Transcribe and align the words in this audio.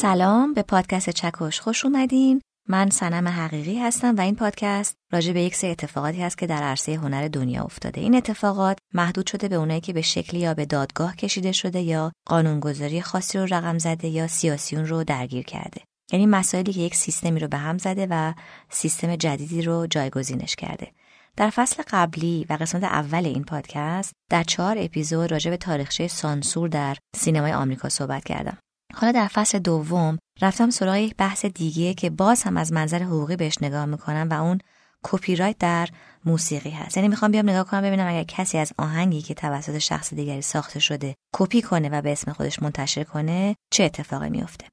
سلام 0.00 0.54
به 0.54 0.62
پادکست 0.62 1.10
چکش 1.10 1.60
خوش 1.60 1.84
اومدین. 1.84 2.40
من 2.68 2.90
سنم 2.90 3.28
حقیقی 3.28 3.78
هستم 3.78 4.16
و 4.16 4.20
این 4.20 4.34
پادکست 4.34 4.96
راجع 5.12 5.32
به 5.32 5.42
یک 5.42 5.54
سری 5.54 5.70
اتفاقاتی 5.70 6.22
هست 6.22 6.38
که 6.38 6.46
در 6.46 6.62
عرصه 6.62 6.94
هنر 6.94 7.28
دنیا 7.28 7.64
افتاده. 7.64 8.00
این 8.00 8.14
اتفاقات 8.14 8.78
محدود 8.94 9.26
شده 9.26 9.48
به 9.48 9.56
اونایی 9.56 9.80
که 9.80 9.92
به 9.92 10.02
شکلی 10.02 10.40
یا 10.40 10.54
به 10.54 10.66
دادگاه 10.66 11.16
کشیده 11.16 11.52
شده 11.52 11.80
یا 11.80 12.12
قانونگذاری 12.26 13.02
خاصی 13.02 13.38
رو 13.38 13.44
رقم 13.44 13.78
زده 13.78 14.08
یا 14.08 14.26
سیاسیون 14.26 14.86
رو 14.86 15.04
درگیر 15.04 15.44
کرده. 15.44 15.80
یعنی 16.12 16.26
مسائلی 16.26 16.72
که 16.72 16.80
یک 16.80 16.94
سیستمی 16.94 17.40
رو 17.40 17.48
به 17.48 17.56
هم 17.56 17.78
زده 17.78 18.06
و 18.10 18.34
سیستم 18.70 19.16
جدیدی 19.16 19.62
رو 19.62 19.86
جایگزینش 19.86 20.54
کرده. 20.54 20.92
در 21.36 21.50
فصل 21.50 21.82
قبلی 21.88 22.46
و 22.50 22.52
قسمت 22.52 22.84
اول 22.84 23.26
این 23.26 23.44
پادکست 23.44 24.12
در 24.30 24.42
چهار 24.42 24.76
اپیزود 24.78 25.30
راجع 25.30 25.50
به 25.50 25.56
تاریخچه 25.56 26.08
سانسور 26.08 26.68
در 26.68 26.96
سینمای 27.16 27.52
آمریکا 27.52 27.88
صحبت 27.88 28.24
کردم. 28.24 28.58
حالا 28.94 29.12
در 29.12 29.26
فصل 29.26 29.58
دوم 29.58 30.18
رفتم 30.42 30.70
سراغ 30.70 30.96
یک 30.96 31.14
بحث 31.16 31.44
دیگه 31.44 31.94
که 31.94 32.10
باز 32.10 32.42
هم 32.42 32.56
از 32.56 32.72
منظر 32.72 33.02
حقوقی 33.02 33.36
بهش 33.36 33.58
نگاه 33.62 33.84
می‌کنم 33.84 34.28
و 34.30 34.42
اون 34.42 34.58
کپی 35.02 35.36
رایت 35.36 35.58
در 35.58 35.88
موسیقی 36.24 36.70
هست. 36.70 36.96
یعنی 36.96 37.08
می‌خوام 37.08 37.30
بیام 37.30 37.50
نگاه 37.50 37.64
کنم 37.64 37.82
ببینم 37.82 38.08
اگر 38.08 38.24
کسی 38.24 38.58
از 38.58 38.72
آهنگی 38.78 39.22
که 39.22 39.34
توسط 39.34 39.78
شخص 39.78 40.14
دیگری 40.14 40.42
ساخته 40.42 40.80
شده 40.80 41.14
کپی 41.32 41.62
کنه 41.62 41.88
و 41.88 42.02
به 42.02 42.12
اسم 42.12 42.32
خودش 42.32 42.62
منتشر 42.62 43.04
کنه 43.04 43.56
چه 43.70 43.84
اتفاقی 43.84 44.30
میفته 44.30 44.66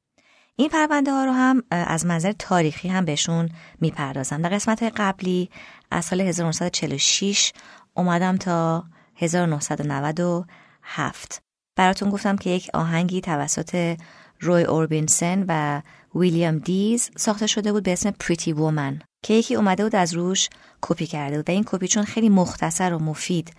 این 0.56 0.70
پرونده 0.70 1.12
ها 1.12 1.26
رو 1.26 1.32
هم 1.32 1.64
از 1.72 2.06
منظر 2.06 2.32
تاریخی 2.32 2.88
هم 2.88 3.06
بهشون 3.06 3.50
می‌پردازم. 3.82 4.42
در 4.42 4.50
قسمت 4.50 4.84
قبلی 4.84 5.50
از 5.92 6.06
سال 6.06 6.22
1946 6.22 7.54
اومدم 7.94 8.38
تا 8.38 8.84
1997 9.16 11.45
براتون 11.76 12.10
گفتم 12.10 12.36
که 12.36 12.50
یک 12.50 12.70
آهنگی 12.74 13.22
توسط 13.22 13.98
روی 14.40 14.64
اوربیسن 14.64 15.46
و 15.48 15.82
ویلیام 16.16 16.58
دیز 16.58 17.12
ساخته 17.18 17.48
شده 17.48 17.72
بود 17.72 17.84
به 17.84 17.94
اسم 17.94 18.12
Pretty 18.12 18.54
Woman 18.54 19.02
که 19.24 19.34
یکی 19.34 19.56
اومده 19.56 19.84
بود 19.84 19.96
از 19.96 20.14
روش 20.14 20.50
کپی 20.82 21.06
کرده 21.06 21.38
بود. 21.38 21.50
و 21.50 21.52
این 21.52 21.64
کپی 21.68 21.88
چون 21.88 22.04
خیلی 22.04 22.30
مختصر 22.30 22.94
و 22.94 23.00
مفید 23.00 23.54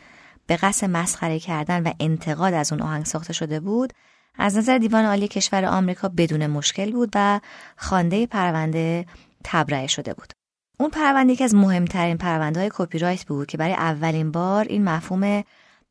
به 0.47 0.56
قصد 0.56 0.91
مسخره 0.91 1.39
کردن 1.39 1.83
و 1.83 1.92
انتقاد 2.00 2.55
از 2.55 2.73
اون 2.73 2.83
آهنگ 2.83 3.05
ساخته 3.05 3.33
شده 3.33 3.61
بود 3.61 3.92
از 4.39 4.56
نظر 4.56 4.78
دیوان 4.78 5.05
عالی 5.05 5.28
کشور 5.28 5.64
آمریکا 5.64 6.08
بدون 6.08 6.47
مشکل 6.47 6.92
بود 6.92 7.11
و 7.14 7.41
خوانده 7.77 8.27
پرونده 8.27 9.06
تبرئه 9.45 9.86
شده 9.86 10.14
بود. 10.14 10.33
اون 10.80 10.91
پرونده 10.91 11.33
یکی 11.33 11.45
از 11.45 11.55
مهمترین 11.55 12.17
پرونده 12.17 12.61
های 12.61 12.70
کپی 12.75 12.98
رایت 12.98 13.25
بود 13.25 13.47
که 13.47 13.58
برای 13.58 13.75
اولین 13.75 14.30
بار 14.30 14.64
این 14.64 14.84
مفهوم 14.84 15.45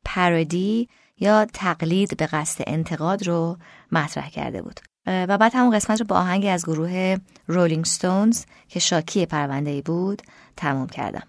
پارودی 0.06 0.90
یا 1.20 1.46
تقلید 1.46 2.18
به 2.18 2.26
قصد 2.26 2.64
انتقاد 2.68 3.28
رو 3.28 3.58
مطرح 3.92 4.30
کرده 4.30 4.62
بود. 4.62 4.80
و 5.08 5.38
بعد 5.38 5.56
همون 5.56 5.76
قسمت 5.76 6.00
رو 6.00 6.06
با 6.06 6.16
آهنگی 6.16 6.50
از 6.50 6.66
گروه 6.66 7.18
رولینگ 7.48 7.86
ستونز 7.86 8.44
که 8.68 8.80
شاکی 8.80 9.26
پرونده 9.26 9.70
ای 9.70 9.82
بود 9.82 10.22
تموم 10.58 10.88
کردم. 10.88 11.28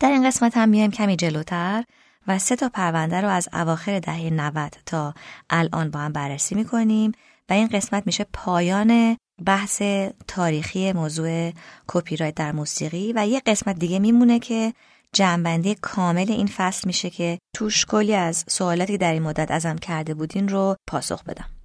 در 0.00 0.10
این 0.10 0.26
قسمت 0.26 0.56
هم 0.56 0.68
میایم 0.68 0.90
کمی 0.90 1.16
جلوتر 1.16 1.84
و 2.26 2.38
سه 2.38 2.56
تا 2.56 2.68
پرونده 2.68 3.20
رو 3.20 3.28
از 3.28 3.48
اواخر 3.52 4.00
دهه 4.00 4.30
90 4.30 4.76
تا 4.86 5.14
الان 5.50 5.90
با 5.90 6.00
هم 6.00 6.12
بررسی 6.12 6.54
می‌کنیم 6.54 7.12
و 7.48 7.52
این 7.52 7.68
قسمت 7.68 8.02
میشه 8.06 8.26
پایان 8.32 9.16
بحث 9.46 9.82
تاریخی 10.28 10.92
موضوع 10.92 11.52
کپی 11.88 12.16
رایت 12.16 12.34
در 12.34 12.52
موسیقی 12.52 13.12
و 13.16 13.26
یه 13.26 13.42
قسمت 13.46 13.78
دیگه 13.78 13.98
میمونه 13.98 14.38
که 14.38 14.72
جنبندی 15.14 15.74
کامل 15.74 16.26
این 16.28 16.46
فصل 16.46 16.82
میشه 16.86 17.10
که 17.10 17.38
توش 17.56 17.86
کلی 17.86 18.14
از 18.14 18.44
سوالاتی 18.48 18.98
در 18.98 19.12
این 19.12 19.22
مدت 19.22 19.50
ازم 19.50 19.76
کرده 19.76 20.14
بودین 20.14 20.48
رو 20.48 20.76
پاسخ 20.88 21.24
بدم. 21.24 21.61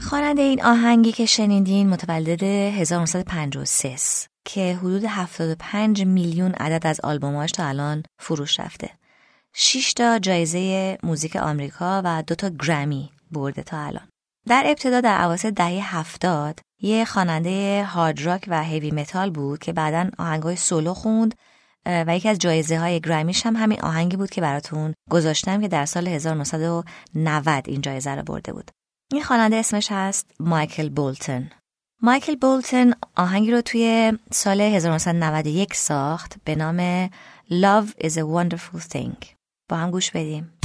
خواننده 0.00 0.42
این 0.42 0.64
آهنگی 0.64 1.12
که 1.12 1.26
شنیدین 1.26 1.88
متولد 1.88 2.42
1953 2.42 3.96
که 4.44 4.76
حدود 4.76 5.04
75 5.08 6.04
میلیون 6.04 6.52
عدد 6.52 6.86
از 6.86 7.00
آلبوماش 7.00 7.52
تا 7.52 7.66
الان 7.66 8.02
فروش 8.18 8.60
رفته. 8.60 8.90
6 9.58 9.92
تا 9.92 10.18
جایزه 10.18 10.98
موزیک 11.02 11.36
آمریکا 11.36 12.02
و 12.04 12.22
دو 12.26 12.34
تا 12.34 12.50
گرمی 12.66 13.10
برده 13.30 13.62
تا 13.62 13.80
الان. 13.80 14.08
در 14.48 14.62
ابتدا 14.66 15.00
در 15.00 15.22
اواسط 15.22 15.54
دهه 15.54 15.96
هفتاد 15.96 16.60
یه 16.80 17.04
خواننده 17.04 17.84
هارد 17.84 18.22
راک 18.22 18.44
و 18.48 18.64
هیوی 18.64 18.90
متال 18.90 19.30
بود 19.30 19.58
که 19.58 19.72
بعدا 19.72 20.10
آهنگای 20.18 20.56
سولو 20.56 20.94
خوند 20.94 21.34
و 21.86 22.16
یکی 22.16 22.28
از 22.28 22.38
جایزه 22.38 22.78
های 22.78 23.00
گرمیش 23.00 23.46
هم 23.46 23.56
همین 23.56 23.80
آهنگی 23.80 24.16
بود 24.16 24.30
که 24.30 24.40
براتون 24.40 24.94
گذاشتم 25.10 25.60
که 25.60 25.68
در 25.68 25.84
سال 25.86 26.08
1990 26.08 27.68
این 27.68 27.80
جایزه 27.80 28.14
رو 28.14 28.22
برده 28.22 28.52
بود. 28.52 28.70
این 29.12 29.22
خواننده 29.22 29.56
اسمش 29.56 29.88
هست 29.90 30.30
مایکل 30.40 30.88
بولتن. 30.88 31.50
مایکل 32.02 32.36
بولتن 32.36 32.92
آهنگی 33.16 33.50
رو 33.50 33.60
توی 33.60 34.12
سال 34.32 34.60
1991 34.60 35.74
ساخت 35.74 36.34
به 36.44 36.54
نام 36.54 37.10
Love 37.50 37.94
is 37.98 38.16
a 38.16 38.26
Wonderful 38.26 38.80
Thing. 38.80 39.35
با 39.68 39.76
هم 39.76 39.90
گوش 39.90 40.10
بدیم. 40.10 40.55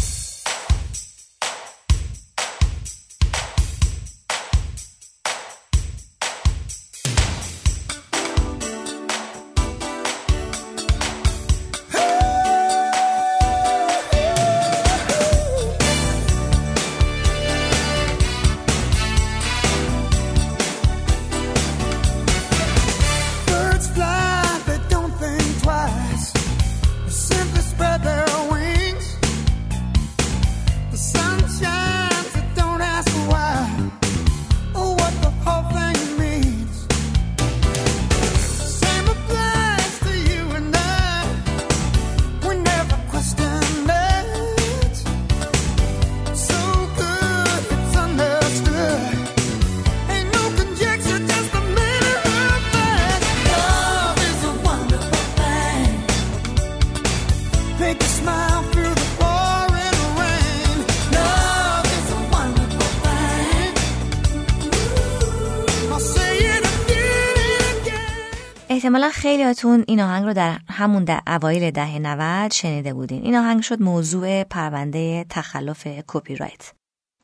احتمالا 68.82 69.10
خیلیاتون 69.10 69.84
این 69.88 70.02
آهنگ 70.02 70.26
رو 70.26 70.34
در 70.34 70.60
همون 70.70 71.04
در 71.04 71.22
اوایل 71.28 71.72
دهه 71.72 72.00
90 72.00 72.52
شنیده 72.52 72.94
بودین. 72.94 73.24
این 73.24 73.36
آهنگ 73.36 73.62
شد 73.62 73.82
موضوع 73.82 74.44
پرونده 74.44 75.26
تخلف 75.30 75.88
کپی 76.08 76.36
رایت. 76.36 76.74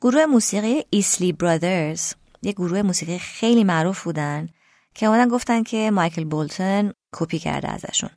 گروه 0.00 0.26
موسیقی 0.26 0.84
ایسلی 0.90 1.32
برادرز 1.32 2.14
یک 2.42 2.56
گروه 2.56 2.82
موسیقی 2.82 3.18
خیلی 3.18 3.64
معروف 3.64 4.02
بودن 4.02 4.48
که 4.94 5.06
اومدن 5.06 5.28
گفتن 5.28 5.62
که 5.62 5.90
مایکل 5.90 6.24
بولتن 6.24 6.92
کپی 7.12 7.38
کرده 7.38 7.68
ازشون. 7.68 8.10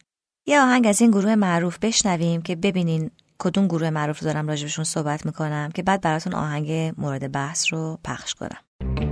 یه 0.45 0.61
آهنگ 0.61 0.87
از 0.87 1.01
این 1.01 1.11
گروه 1.11 1.35
معروف 1.35 1.77
بشنویم 1.81 2.41
که 2.41 2.55
ببینین 2.55 3.11
کدوم 3.39 3.67
گروه 3.67 3.89
معروف 3.89 4.19
رو 4.19 4.25
دارم 4.25 4.47
راجبشون 4.47 4.85
صحبت 4.85 5.25
می‌کنم 5.25 5.69
که 5.73 5.83
بعد 5.83 6.01
براتون 6.01 6.33
آهنگ 6.33 6.93
مورد 6.97 7.31
بحث 7.31 7.73
رو 7.73 7.99
پخش 8.03 8.33
کنم 8.33 9.10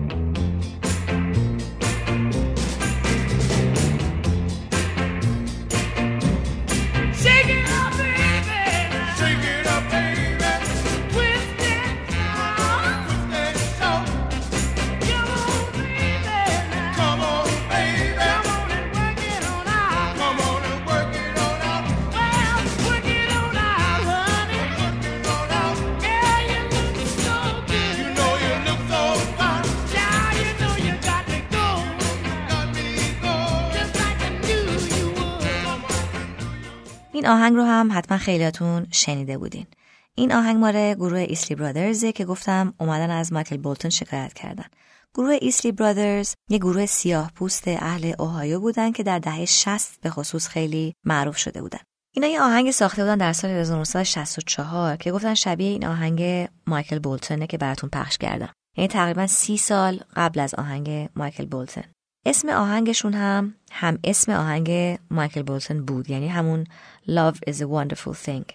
این 37.20 37.28
آهنگ 37.28 37.56
رو 37.56 37.64
هم 37.64 37.90
حتما 37.94 38.18
خیلیاتون 38.18 38.88
شنیده 38.92 39.38
بودین. 39.38 39.68
این 40.16 40.34
آهنگ 40.34 40.58
مال 40.58 40.96
گروه 40.96 41.20
ایسلی 41.20 41.56
برادرزه 41.56 42.12
که 42.12 42.26
گفتم 42.26 42.74
اومدن 42.80 43.10
از 43.10 43.34
مایکل 43.34 43.58
بولتون 43.58 43.92
شکایت 43.92 44.34
کردن. 44.34 44.66
گروه 45.14 45.38
ایسلی 45.42 45.72
برادرز 45.72 46.34
یه 46.50 46.58
گروه 46.58 46.86
سیاه 46.86 47.32
پوست 47.36 47.68
اهل 47.68 48.14
اوهایو 48.20 48.60
بودن 48.60 48.92
که 48.92 49.04
در 49.04 49.20
دهه 49.20 49.46
60 49.46 50.02
به 50.02 50.10
خصوص 50.10 50.48
خیلی 50.48 50.96
معروف 51.04 51.38
شده 51.38 51.62
بودن. 51.62 51.80
اینا 52.16 52.28
یه 52.28 52.42
آهنگ 52.42 52.72
ساخته 52.72 53.02
بودن 53.02 53.18
در 53.18 53.34
سال 53.34 53.52
1964 53.52 54.96
که 54.96 55.12
گفتن 55.12 55.34
شبیه 55.34 55.70
این 55.70 55.86
آهنگ 55.86 56.48
مایکل 56.68 57.00
بولتونه 57.00 57.48
که 57.48 57.58
براتون 57.58 57.90
پخش 57.90 58.18
کردم. 58.18 58.54
یعنی 58.78 58.88
تقریبا 58.88 59.28
سی 59.28 59.58
سال 59.58 60.00
قبل 60.16 60.40
از 60.40 60.56
آهنگ 60.56 61.10
مایکل 61.16 61.46
بولتون. 61.46 61.84
اسم 62.26 62.50
آهنگشون 62.50 63.14
هم 63.14 63.56
هم 63.72 64.00
اسم 64.04 64.32
آهنگ 64.32 65.00
مایکل 65.12 65.44
بولتون 65.44 65.86
بود 65.86 66.10
یعنی 66.10 66.28
همون 66.28 66.64
Love 67.08 67.36
is 67.50 67.56
a 67.56 67.66
Wonderful 67.66 68.26
Thing 68.26 68.54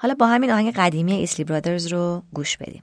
حالا 0.00 0.14
با 0.14 0.26
همین 0.26 0.50
آهنگ 0.50 0.74
قدیمی 0.76 1.12
ایسلی 1.12 1.44
برادرز 1.44 1.86
رو 1.86 2.22
گوش 2.32 2.56
بدیم 2.56 2.82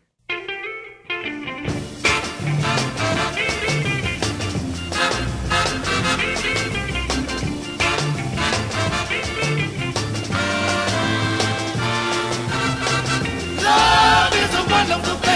Love 13.63 14.35
is 14.43 14.53
a 14.55 14.63
wonderful 14.71 15.17
thing. 15.25 15.32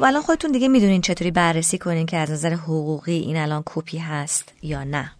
خب 0.00 0.06
الان 0.06 0.22
خودتون 0.22 0.52
دیگه 0.52 0.68
می‌دونین 0.68 1.00
چطوری 1.00 1.30
بررسی 1.30 1.78
کنین 1.78 2.06
که 2.06 2.16
از 2.16 2.30
نظر 2.30 2.52
حقوقی 2.52 3.12
این 3.18 3.36
الان 3.36 3.62
کپی 3.66 3.98
هست 3.98 4.52
یا 4.62 4.84
نه. 4.84 5.12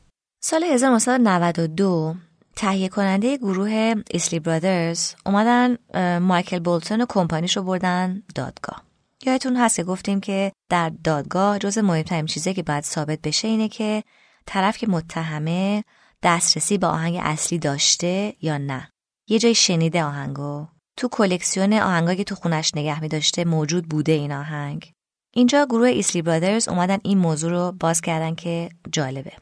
سال 0.42 0.64
1992 0.64 2.14
تهیه 2.56 2.88
کننده 2.88 3.36
گروه 3.36 3.94
ایسلی 4.10 4.40
برادرز 4.40 5.14
اومدن 5.26 5.76
مایکل 6.18 6.58
بولتون 6.58 7.00
و 7.00 7.06
کمپانیش 7.08 7.56
رو 7.56 7.62
بردن 7.62 8.22
دادگاه. 8.34 8.82
یادتون 9.26 9.56
هست 9.56 9.76
که 9.76 9.84
گفتیم 9.84 10.20
که 10.20 10.52
در 10.68 10.92
دادگاه 11.04 11.58
جز 11.58 11.78
مهمترین 11.78 12.26
چیزی 12.26 12.54
که 12.54 12.62
باید 12.62 12.84
ثابت 12.84 13.18
بشه 13.22 13.48
اینه 13.48 13.68
که 13.68 14.04
طرف 14.46 14.78
که 14.78 14.86
متهمه 14.86 15.84
دسترسی 16.22 16.78
به 16.78 16.86
آهنگ 16.86 17.18
اصلی 17.22 17.58
داشته 17.58 18.34
یا 18.40 18.58
نه. 18.58 18.92
یه 19.28 19.38
جای 19.38 19.54
شنیده 19.54 20.04
آهنگو 20.04 20.66
تو 20.96 21.08
کلکسیون 21.08 21.72
آهنگایی 21.72 22.16
که 22.16 22.24
تو 22.24 22.34
خونش 22.34 22.72
نگه 22.74 23.00
می 23.00 23.08
داشته 23.08 23.44
موجود 23.44 23.88
بوده 23.88 24.12
این 24.12 24.32
آهنگ. 24.32 24.92
اینجا 25.34 25.66
گروه 25.66 25.88
ایسلی 25.88 26.22
برادرز 26.22 26.68
اومدن 26.68 26.98
این 27.02 27.18
موضوع 27.18 27.50
رو 27.50 27.72
باز 27.80 28.00
کردن 28.00 28.34
که 28.34 28.68
جالبه. 28.92 29.32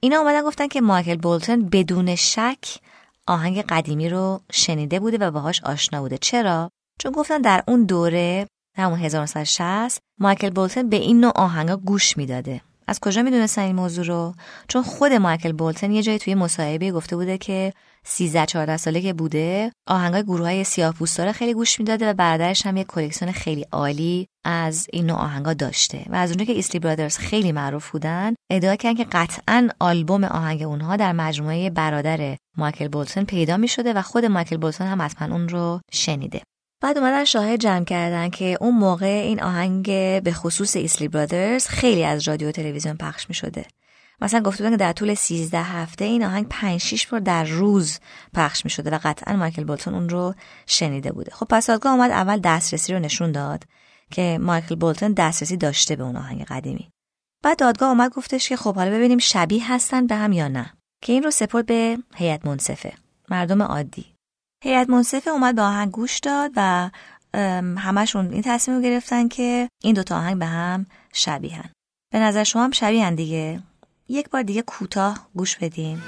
اینا 0.00 0.18
اومدن 0.18 0.42
گفتن 0.42 0.68
که 0.68 0.80
مایکل 0.80 1.16
بولتون 1.16 1.68
بدون 1.68 2.14
شک 2.14 2.78
آهنگ 3.26 3.62
قدیمی 3.62 4.08
رو 4.08 4.40
شنیده 4.52 5.00
بوده 5.00 5.18
و 5.18 5.30
باهاش 5.30 5.62
آشنا 5.62 6.00
بوده. 6.00 6.18
چرا؟ 6.18 6.70
چون 7.00 7.12
گفتن 7.12 7.40
در 7.40 7.64
اون 7.68 7.84
دوره 7.84 8.46
همون 8.76 8.98
1960 8.98 10.00
مایکل 10.20 10.50
بولتون 10.50 10.88
به 10.88 10.96
این 10.96 11.20
نوع 11.20 11.32
آهنگا 11.36 11.76
گوش 11.76 12.16
می‌داده. 12.16 12.60
از 12.86 13.00
کجا 13.00 13.22
می‌دونستن 13.22 13.62
این 13.62 13.76
موضوع 13.76 14.04
رو؟ 14.04 14.34
چون 14.68 14.82
خود 14.82 15.12
مایکل 15.12 15.52
بولتون 15.52 15.92
یه 15.92 16.02
جایی 16.02 16.18
توی 16.18 16.34
مصاحبه 16.34 16.92
گفته 16.92 17.16
بوده 17.16 17.38
که 17.38 17.72
13 18.08 18.46
14 18.46 18.76
ساله 18.76 19.00
که 19.00 19.12
بوده 19.12 19.72
آهنگای 19.86 20.22
گروه 20.22 20.46
های 20.46 20.64
سیاه 20.64 20.94
رو 21.18 21.32
خیلی 21.32 21.54
گوش 21.54 21.78
می‌داده 21.78 22.10
و 22.10 22.14
برادرش 22.14 22.66
هم 22.66 22.76
یه 22.76 22.84
کلکسیون 22.84 23.32
خیلی 23.32 23.66
عالی 23.72 24.26
از 24.44 24.86
این 24.92 25.06
نوع 25.06 25.16
آهنگا 25.16 25.54
داشته. 25.54 26.06
و 26.10 26.14
از 26.14 26.30
اونجا 26.30 26.44
که 26.44 26.52
ایسلی 26.52 26.80
برادرز 26.80 27.18
خیلی 27.18 27.52
معروف 27.52 27.90
بودن 27.90 28.34
ادعا 28.50 28.76
کردن 28.76 28.94
که 28.94 29.04
قطعا 29.04 29.68
آلبوم 29.80 30.24
آهنگ 30.24 30.62
اونها 30.62 30.96
در 30.96 31.12
مجموعه 31.12 31.70
برادر 31.70 32.36
مایکل 32.56 32.88
بولتون 32.88 33.24
پیدا 33.24 33.56
می 33.56 33.68
شده 33.68 33.92
و 33.92 34.02
خود 34.02 34.24
مایکل 34.24 34.56
بولتون 34.56 34.86
هم 34.86 35.02
حتما 35.02 35.34
اون 35.34 35.48
رو 35.48 35.80
شنیده. 35.92 36.42
بعد 36.82 36.98
اومدن 36.98 37.24
شاهد 37.24 37.60
جمع 37.60 37.84
کردن 37.84 38.28
که 38.30 38.58
اون 38.60 38.74
موقع 38.74 39.22
این 39.26 39.42
آهنگ 39.42 39.84
به 40.22 40.32
خصوص 40.32 40.76
ایسلی 40.76 41.08
برادرز 41.08 41.66
خیلی 41.66 42.04
از 42.04 42.28
رادیو 42.28 42.52
تلویزیون 42.52 42.96
پخش 42.96 43.28
می 43.28 43.34
شده 43.34 43.64
مثلا 44.20 44.40
گفته 44.40 44.64
بودن 44.64 44.76
که 44.76 44.76
در 44.76 44.92
طول 44.92 45.14
13 45.14 45.62
هفته 45.62 46.04
این 46.04 46.24
آهنگ 46.24 46.46
5 46.50 46.80
6 46.80 47.06
بار 47.06 47.20
در 47.20 47.44
روز 47.44 47.98
پخش 48.34 48.64
می 48.64 48.70
شده 48.70 48.90
و 48.90 48.98
قطعا 49.04 49.36
مایکل 49.36 49.64
بولتون 49.64 49.94
اون 49.94 50.08
رو 50.08 50.34
شنیده 50.66 51.12
بوده. 51.12 51.30
خب 51.34 51.46
پس 51.50 51.66
دادگاه 51.66 51.92
اومد 51.92 52.10
اول 52.10 52.40
دسترسی 52.44 52.92
رو 52.92 52.98
نشون 52.98 53.32
داد 53.32 53.64
که 54.10 54.38
مایکل 54.40 54.74
بولتون 54.74 55.12
دسترسی 55.12 55.56
داشته 55.56 55.96
به 55.96 56.02
اون 56.02 56.16
آهنگ 56.16 56.44
قدیمی. 56.44 56.90
بعد 57.44 57.58
دادگاه 57.58 57.88
اومد 57.88 58.14
گفتش 58.14 58.48
که 58.48 58.56
خب 58.56 58.74
حالا 58.74 58.90
ببینیم 58.90 59.18
شبیه 59.18 59.72
هستن 59.72 60.06
به 60.06 60.14
هم 60.14 60.32
یا 60.32 60.48
نه 60.48 60.72
که 61.02 61.12
این 61.12 61.22
رو 61.22 61.30
سپرد 61.30 61.66
به 61.66 61.98
هیئت 62.14 62.46
منصفه. 62.46 62.92
مردم 63.30 63.62
عادی. 63.62 64.06
هیئت 64.64 64.90
منصفه 64.90 65.30
اومد 65.30 65.54
به 65.54 65.62
آهنگ 65.62 65.90
گوش 65.90 66.18
داد 66.18 66.50
و 66.56 66.90
همشون 67.78 68.32
این 68.32 68.42
تصمیم 68.42 68.76
رو 68.76 68.82
گرفتن 68.82 69.28
که 69.28 69.68
این 69.82 69.94
دوتا 69.94 70.16
آهنگ 70.16 70.38
به 70.38 70.46
هم 70.46 70.86
شبیهن. 71.12 71.70
به 72.12 72.18
نظر 72.18 72.44
شما 72.44 72.64
هم 72.64 72.70
شبیهن 72.70 73.14
دیگه؟ 73.14 73.62
یک 74.08 74.30
بار 74.30 74.42
دیگه 74.42 74.62
کوتاه 74.62 75.28
گوش 75.34 75.56
بدیم 75.56 76.02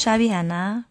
شبیه 0.00 0.42
نه؟ 0.42 0.84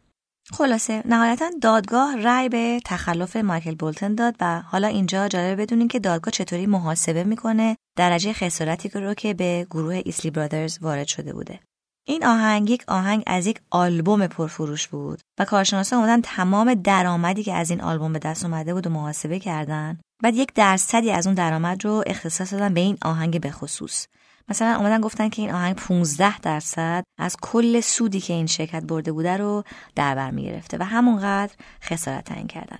خلاصه 0.53 1.03
نهایتا 1.05 1.49
دادگاه 1.61 2.15
رأی 2.15 2.49
به 2.49 2.79
تخلف 2.85 3.35
مایکل 3.35 3.75
بولتن 3.75 4.15
داد 4.15 4.35
و 4.39 4.61
حالا 4.61 4.87
اینجا 4.87 5.27
جالب 5.27 5.61
بدونین 5.61 5.87
که 5.87 5.99
دادگاه 5.99 6.31
چطوری 6.31 6.65
محاسبه 6.65 7.23
می‌کنه 7.23 7.77
درجه 7.97 8.33
خسارتی 8.33 8.89
رو 8.89 9.13
که 9.13 9.33
به 9.33 9.67
گروه 9.71 10.01
ایسلی 10.05 10.31
برادرز 10.31 10.77
وارد 10.81 11.07
شده 11.07 11.33
بوده. 11.33 11.59
این 12.07 12.25
آهنگ 12.25 12.69
یک 12.69 12.83
آهنگ 12.87 13.23
از 13.27 13.45
یک 13.45 13.59
آلبوم 13.69 14.27
پرفروش 14.27 14.87
بود 14.87 15.19
و 15.39 15.45
کارشناسا 15.45 15.97
اومدن 15.97 16.21
تمام 16.21 16.73
درآمدی 16.73 17.43
که 17.43 17.53
از 17.53 17.69
این 17.69 17.81
آلبوم 17.81 18.13
به 18.13 18.19
دست 18.19 18.45
اومده 18.45 18.73
بود 18.73 18.87
و 18.87 18.89
محاسبه 18.89 19.39
کردن 19.39 19.99
بعد 20.23 20.35
یک 20.35 20.53
درصدی 20.53 21.11
از 21.11 21.27
اون 21.27 21.35
درآمد 21.35 21.85
رو 21.85 22.03
اختصاص 22.07 22.53
دادن 22.53 22.73
به 22.73 22.81
این 22.81 22.97
آهنگ 23.01 23.41
به 23.41 23.51
خصوص 23.51 24.07
مثلا 24.49 24.75
اومدن 24.75 25.01
گفتن 25.01 25.29
که 25.29 25.41
این 25.41 25.51
آهنگ 25.51 25.75
15 25.75 26.39
درصد 26.39 27.03
از 27.19 27.35
کل 27.41 27.79
سودی 27.79 28.19
که 28.19 28.33
این 28.33 28.47
شرکت 28.47 28.83
برده 28.83 29.11
بوده 29.11 29.37
رو 29.37 29.63
در 29.95 30.15
بر 30.15 30.31
می‌گرفته 30.31 30.77
و 30.77 30.83
همونقدر 30.83 31.53
خسارت 31.83 32.23
تعیین 32.23 32.47
کردن. 32.47 32.79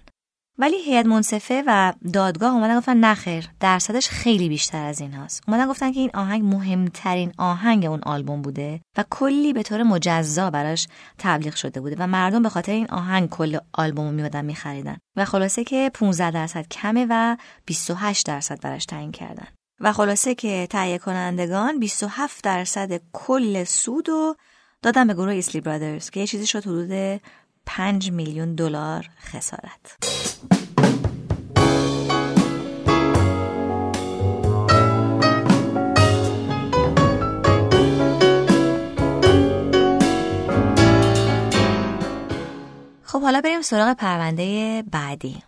ولی 0.59 0.81
هیئت 0.81 1.05
منصفه 1.05 1.63
و 1.67 1.93
دادگاه 2.13 2.53
اومدن 2.53 2.77
گفتن 2.77 2.97
نخیر 2.97 3.49
درصدش 3.59 4.09
خیلی 4.09 4.49
بیشتر 4.49 4.85
از 4.85 5.01
این 5.01 5.11
هست 5.11 5.43
اومدن 5.47 5.67
گفتن 5.67 5.91
که 5.91 5.99
این 5.99 6.11
آهنگ 6.13 6.43
مهمترین 6.55 7.33
آهنگ 7.38 7.85
اون 7.85 7.99
آلبوم 8.03 8.41
بوده 8.41 8.81
و 8.97 9.03
کلی 9.09 9.53
به 9.53 9.63
طور 9.63 9.83
مجزا 9.83 10.49
براش 10.49 10.88
تبلیغ 11.17 11.55
شده 11.55 11.81
بوده 11.81 11.95
و 11.99 12.07
مردم 12.07 12.43
به 12.43 12.49
خاطر 12.49 12.71
این 12.71 12.88
آهنگ 12.89 13.29
کل 13.29 13.57
آلبوم 13.73 14.05
رو 14.05 14.11
میمدن 14.11 14.45
میخریدن. 14.45 14.97
و 15.15 15.25
خلاصه 15.25 15.63
که 15.63 15.91
15 15.93 16.31
درصد 16.31 16.67
کمه 16.67 17.07
و 17.09 17.38
28 17.65 18.25
درصد 18.25 18.61
براش 18.61 18.85
تعیین 18.85 19.11
کردن. 19.11 19.47
و 19.81 19.93
خلاصه 19.93 20.36
که 20.36 20.67
تهیه 20.69 20.98
کنندگان 20.98 21.79
27 21.79 22.43
درصد 22.43 23.01
کل 23.13 23.63
سود 23.63 24.09
و 24.09 24.36
دادن 24.81 25.07
به 25.07 25.13
گروه 25.13 25.33
ایسلی 25.33 25.62
برادرز 25.62 26.09
که 26.09 26.19
یه 26.19 26.27
چیزی 26.27 26.48
شد 26.48 26.67
حدود 26.67 27.21
5 27.65 28.12
میلیون 28.12 28.55
دلار 28.55 29.09
خسارت. 29.21 29.98
خب 43.03 43.21
حالا 43.21 43.41
بریم 43.41 43.62
سراغ 43.62 43.93
پرونده 43.93 44.83
بعدی. 44.91 45.43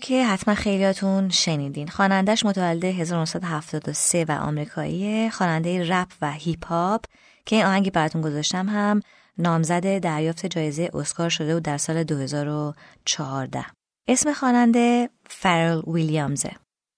که 0.00 0.26
حتما 0.26 0.54
خیلیاتون 0.54 1.28
شنیدین. 1.28 1.88
خوانندهش 1.88 2.44
متولد 2.44 2.84
1973 2.84 4.24
و 4.28 4.32
آمریکایی 4.32 5.30
خواننده 5.30 5.88
رپ 5.88 6.08
و 6.20 6.32
هیپ 6.32 6.66
هاپ 6.66 7.04
که 7.46 7.56
این 7.56 7.64
آهنگی 7.64 7.90
براتون 7.90 8.22
گذاشتم. 8.22 8.68
هم 8.68 9.00
نامزد 9.38 9.98
دریافت 9.98 10.46
جایزه 10.46 10.90
اسکار 10.94 11.28
شده 11.28 11.56
و 11.56 11.60
در 11.60 11.76
سال 11.76 12.04
2014 12.04 13.64
اسم 14.08 14.32
خواننده 14.32 15.10
فرل 15.26 15.82
ویلیامزه. 15.86 16.52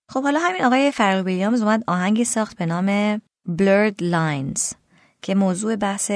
خب 0.08 0.22
حالا 0.22 0.40
همین 0.42 0.64
آقای 0.64 0.90
فرل 0.90 1.24
ویلیامز 1.24 1.62
اومد 1.62 1.84
آهنگی 1.86 2.24
ساخت 2.24 2.56
به 2.56 2.66
نام 2.66 3.18
Blurred 3.48 4.02
Lines 4.02 4.74
که 5.22 5.34
موضوع 5.34 5.76
بحث 5.76 6.10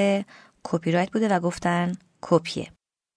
کپی 0.65 0.93
رایت 0.93 1.11
بوده 1.11 1.29
و 1.29 1.41
گفتن 1.41 1.93
کپیه 2.23 2.73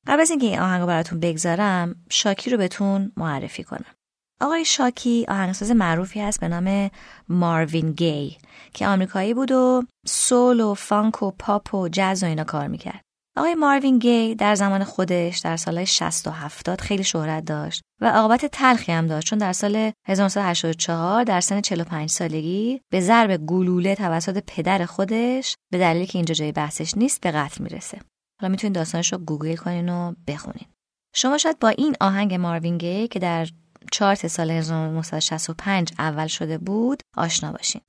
قبل 0.08 0.22
از 0.22 0.30
اینکه 0.30 0.46
این 0.46 0.60
آهنگ 0.60 0.82
رو 0.82 0.88
براتون 0.88 1.20
بگذارم 1.20 1.96
شاکی 2.10 2.50
رو 2.50 2.58
بهتون 2.58 3.12
معرفی 3.18 3.64
کنم. 3.64 3.96
آقای 4.42 4.66
شاکی 4.66 5.26
آهنگساز 5.28 5.72
معروفی 5.72 6.22
هست 6.22 6.40
به 6.40 6.48
نام 6.48 6.92
ماروین 7.30 7.92
گی 7.92 8.38
که 8.74 8.88
آمریکایی 8.88 9.34
بود 9.34 9.52
و 9.52 9.84
سول 10.08 10.60
و 10.60 10.74
فانک 10.74 11.24
و 11.24 11.32
پاپ 11.32 11.76
و 11.76 11.90
جز 11.92 12.24
و 12.24 12.26
اینا 12.26 12.44
کار 12.44 12.68
می‌کرد. 12.68 13.02
آقای 13.38 13.56
ماروین 13.56 14.00
گی 14.00 14.36
در 14.36 14.56
زمان 14.56 14.84
خودش 14.84 15.40
در 15.40 15.58
سال 15.58 15.86
60 15.86 16.28
و 16.28 16.32
70 16.32 16.82
خیلی 16.82 17.04
شهرت 17.04 17.46
داشت 17.46 17.82
و 18.02 18.12
عاقبت 18.12 18.46
تلخی 18.46 18.92
هم 18.92 19.08
داشت 19.08 19.28
چون 19.28 19.40
در 19.40 19.54
سال 19.54 19.92
1984 20.08 21.24
در 21.24 21.42
سن 21.42 21.62
45 21.62 22.10
سالگی 22.10 22.82
به 22.92 23.02
ضرب 23.02 23.46
گلوله 23.46 23.96
توسط 23.96 24.44
پدر 24.48 24.86
خودش 24.86 25.56
به 25.72 25.78
دلیلی 25.78 26.06
که 26.06 26.18
اینجا 26.18 26.34
جای 26.34 26.52
بحثش 26.52 26.98
نیست 26.98 27.22
به 27.22 27.32
قتل 27.32 27.64
می‌رسه. 27.64 28.00
حالا 28.44 28.52
می‌تونید 28.52 28.76
داستانش 28.76 29.14
رو 29.14 29.20
گوگل 29.20 29.56
کنین 29.56 29.90
و 29.90 30.14
بخونین. 30.28 30.68
شما 31.16 31.38
شاید 31.38 31.60
با 31.60 31.70
این 31.70 31.96
آهنگ 32.02 32.34
ماروین 32.34 32.78
گی 32.78 33.08
که 33.08 33.20
در 33.20 33.48
چارت 33.92 34.28
سال 34.28 34.52
1965 34.52 35.94
اول 36.00 36.28
شده 36.28 36.58
بود 36.58 37.02
آشنا 37.18 37.52
باشین. 37.52 37.82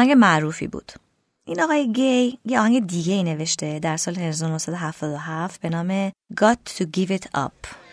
آهنگ 0.00 0.12
معروفی 0.12 0.66
بود. 0.66 0.92
این 1.44 1.62
آقای 1.62 1.92
گی 1.92 2.38
یه 2.44 2.60
آهنگ 2.60 2.86
دیگه 2.86 3.12
ای 3.12 3.22
نوشته 3.22 3.78
در 3.78 3.96
سال 3.96 4.16
1977 4.16 5.60
به 5.60 5.68
نام 5.68 6.08
Got 6.10 6.78
to 6.78 6.84
Give 6.96 7.10
It 7.10 7.24
Up. 7.34 7.89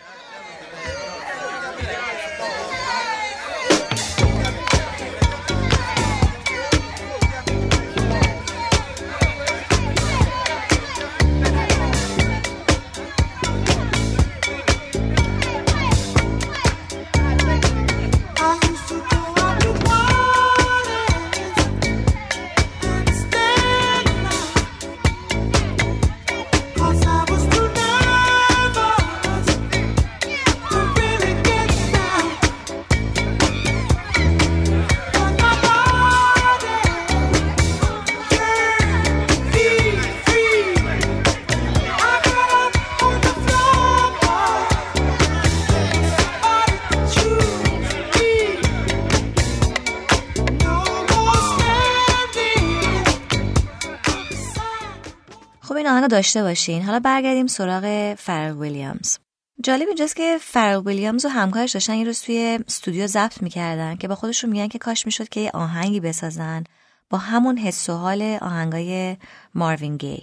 داشته 56.08 56.42
باشین. 56.42 56.82
حالا 56.82 57.00
برگردیم 57.00 57.46
سراغ 57.46 58.14
فرل 58.14 58.56
ویلیامز. 58.56 59.18
جالب 59.62 59.86
اینجاست 59.86 60.16
که 60.16 60.38
فرل 60.40 60.86
ویلیامز 60.86 61.24
و 61.24 61.28
همکارش 61.28 61.72
داشتن 61.72 61.94
یه 61.94 62.04
روز 62.04 62.20
توی 62.20 62.58
استودیو 62.66 63.06
ضبط 63.06 63.42
می‌کردن 63.42 63.96
که 63.96 64.08
با 64.08 64.14
خودشون 64.14 64.50
میگن 64.50 64.68
که 64.68 64.78
کاش 64.78 65.06
می‌شد 65.06 65.28
که 65.28 65.40
یه 65.40 65.50
آهنگی 65.54 66.00
بسازن 66.00 66.64
با 67.10 67.18
همون 67.18 67.58
حس 67.58 67.90
و 67.90 67.92
حال 67.92 68.22
آهنگای 68.22 69.16
ماروین 69.54 69.96
گی 69.96 70.22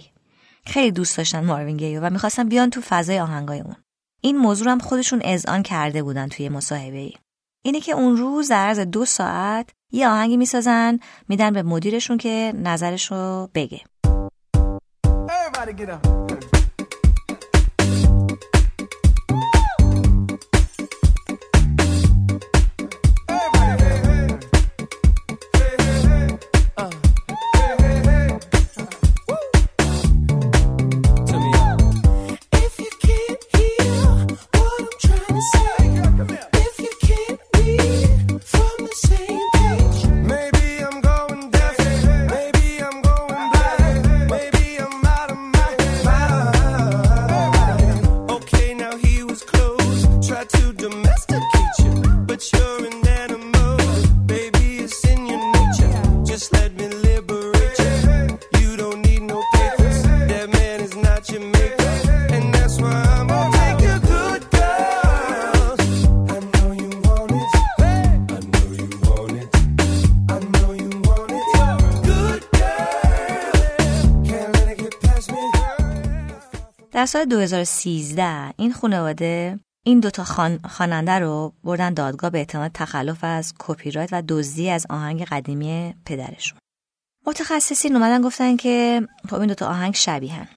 خیلی 0.66 0.90
دوست 0.90 1.16
داشتن 1.16 1.44
ماروین 1.44 1.76
گی 1.76 1.96
و 1.96 2.10
می‌خواستن 2.10 2.48
بیان 2.48 2.70
تو 2.70 2.80
فضای 2.80 3.20
آهنگای 3.20 3.60
اون. 3.60 3.76
این 4.20 4.36
موضوع 4.36 4.70
هم 4.70 4.78
خودشون 4.78 5.20
اذعان 5.24 5.62
کرده 5.62 6.02
بودن 6.02 6.28
توی 6.28 6.48
مصاحبه 6.48 6.98
ای 6.98 7.12
اینه 7.62 7.80
که 7.80 7.92
اون 7.92 8.16
روز 8.16 8.48
در 8.48 8.66
عرض 8.66 8.78
دو 8.78 9.04
ساعت 9.04 9.70
یه 9.92 10.08
آهنگی 10.08 10.36
می‌سازن 10.36 10.98
میدن 11.28 11.50
به 11.50 11.62
مدیرشون 11.62 12.18
که 12.18 12.52
نظرش 12.56 13.12
رو 13.12 13.50
بگه. 13.54 13.80
در 15.72 15.98
سال 16.04 16.25
2013 77.26 78.54
این 78.56 78.72
خانواده 78.72 79.58
این 79.86 80.00
دوتا 80.00 80.24
خان... 80.24 80.58
خواننده 80.58 81.12
رو 81.12 81.52
بردن 81.64 81.94
دادگاه 81.94 82.30
به 82.30 82.40
اتهام 82.40 82.68
تخلف 82.68 83.24
از 83.24 83.54
کپی 83.58 83.90
رایت 83.90 84.08
و 84.12 84.22
دزدی 84.28 84.70
از 84.70 84.86
آهنگ 84.90 85.24
قدیمی 85.24 85.94
پدرشون. 86.06 86.58
متخصصین 87.26 87.96
اومدن 87.96 88.22
گفتن 88.22 88.56
که 88.56 89.02
خب 89.28 89.34
این 89.34 89.46
دوتا 89.46 89.66
آهنگ 89.66 89.94
شبیهن. 89.94 90.48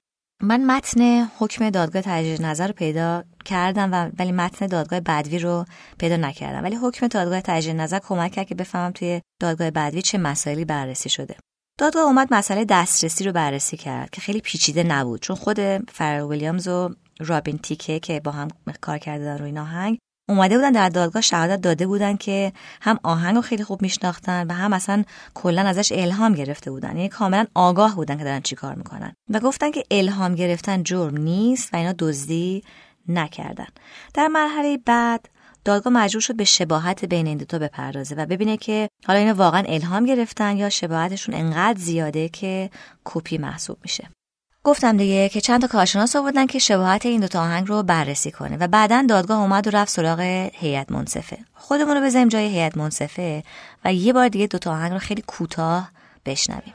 من 0.42 0.64
متن 0.64 1.28
حکم 1.38 1.70
دادگاه 1.70 2.02
تجدید 2.02 2.42
نظر 2.42 2.66
رو 2.66 2.72
پیدا 2.72 3.24
کردم 3.44 3.92
و 3.92 4.10
ولی 4.18 4.32
متن 4.32 4.66
دادگاه 4.66 5.00
بدوی 5.00 5.38
رو 5.38 5.64
پیدا 5.98 6.16
نکردم 6.16 6.64
ولی 6.64 6.76
حکم 6.76 7.06
دادگاه 7.06 7.40
تجدید 7.40 7.76
نظر 7.76 7.98
کمک 7.98 8.32
کرد 8.32 8.46
که 8.46 8.54
بفهمم 8.54 8.92
توی 8.92 9.20
دادگاه 9.40 9.70
بدوی 9.70 10.02
چه 10.02 10.18
مسائلی 10.18 10.64
بررسی 10.64 11.08
شده 11.08 11.36
دادگاه 11.80 12.02
اومد 12.02 12.28
مسئله 12.30 12.64
دسترسی 12.64 13.24
رو 13.24 13.32
بررسی 13.32 13.76
کرد 13.76 14.10
که 14.10 14.20
خیلی 14.20 14.40
پیچیده 14.40 14.82
نبود. 14.82 15.20
چون 15.20 15.36
خود 15.36 15.60
فرر 15.88 16.24
ویلیامز 16.24 16.68
و 16.68 16.94
رابین 17.20 17.58
تیکه 17.58 18.00
که 18.00 18.20
با 18.20 18.30
هم 18.30 18.48
کار 18.80 18.98
کردن 18.98 19.38
روی 19.38 19.58
آهنگ 19.58 19.98
اومده 20.28 20.56
بودن 20.56 20.72
در 20.72 20.88
دادگاه 20.88 21.22
شهادت 21.22 21.60
داده 21.60 21.86
بودن 21.86 22.16
که 22.16 22.52
هم 22.80 22.98
آهنگ 23.02 23.36
رو 23.36 23.42
خیلی 23.42 23.64
خوب 23.64 23.82
میشناختن 23.82 24.46
و 24.46 24.52
هم 24.52 24.72
اصلا 24.72 25.04
کلا 25.34 25.62
ازش 25.62 25.92
الهام 25.92 26.34
گرفته 26.34 26.70
بودن. 26.70 26.88
یعنی 26.88 27.08
کاملا 27.08 27.46
آگاه 27.54 27.96
بودن 27.96 28.18
که 28.18 28.24
دارن 28.24 28.40
چیکار 28.40 28.74
می‌کنن. 28.74 29.12
و 29.30 29.40
گفتن 29.40 29.70
که 29.70 29.84
الهام 29.90 30.34
گرفتن 30.34 30.82
جرم 30.82 31.16
نیست 31.16 31.74
و 31.74 31.76
اینا 31.76 31.94
دزدی 31.98 32.64
نکردن. 33.08 33.68
در 34.14 34.28
مرحله 34.28 34.78
بعد 34.86 35.28
دادگاه 35.64 35.92
مجبور 35.92 36.20
شد 36.20 36.36
به 36.36 36.44
شباهت 36.44 37.04
بین 37.04 37.26
این 37.26 37.38
دوتا 37.38 37.58
بپردازه 37.58 38.14
و 38.14 38.26
ببینه 38.26 38.56
که 38.56 38.88
حالا 39.06 39.18
اینا 39.18 39.34
واقعا 39.34 39.62
الهام 39.68 40.06
گرفتن 40.06 40.56
یا 40.56 40.68
شباهتشون 40.68 41.34
انقدر 41.34 41.78
زیاده 41.78 42.28
که 42.28 42.70
کپی 43.04 43.38
محسوب 43.38 43.78
میشه. 43.82 44.08
گفتم 44.64 44.96
دیگه 44.96 45.28
که 45.28 45.40
چند 45.40 45.60
تا 45.60 45.66
کارشناس 45.66 46.16
آوردن 46.16 46.46
که 46.46 46.58
شباهت 46.58 47.06
این 47.06 47.20
دوتا 47.20 47.40
آهنگ 47.40 47.68
رو 47.68 47.82
بررسی 47.82 48.30
کنه 48.30 48.56
و 48.56 48.66
بعدا 48.66 49.04
دادگاه 49.08 49.40
اومد 49.40 49.66
و 49.66 49.70
رفت 49.70 49.92
سراغ 49.92 50.20
هیئت 50.54 50.92
منصفه. 50.92 51.38
خودمون 51.54 51.96
رو 51.96 52.02
بذاریم 52.02 52.28
جای 52.28 52.48
هیئت 52.48 52.76
منصفه 52.76 53.42
و 53.84 53.94
یه 53.94 54.12
بار 54.12 54.28
دیگه 54.28 54.46
دوتا 54.46 54.72
آهنگ 54.72 54.92
رو 54.92 54.98
خیلی 54.98 55.22
کوتاه 55.26 55.90
بشنویم. 56.26 56.72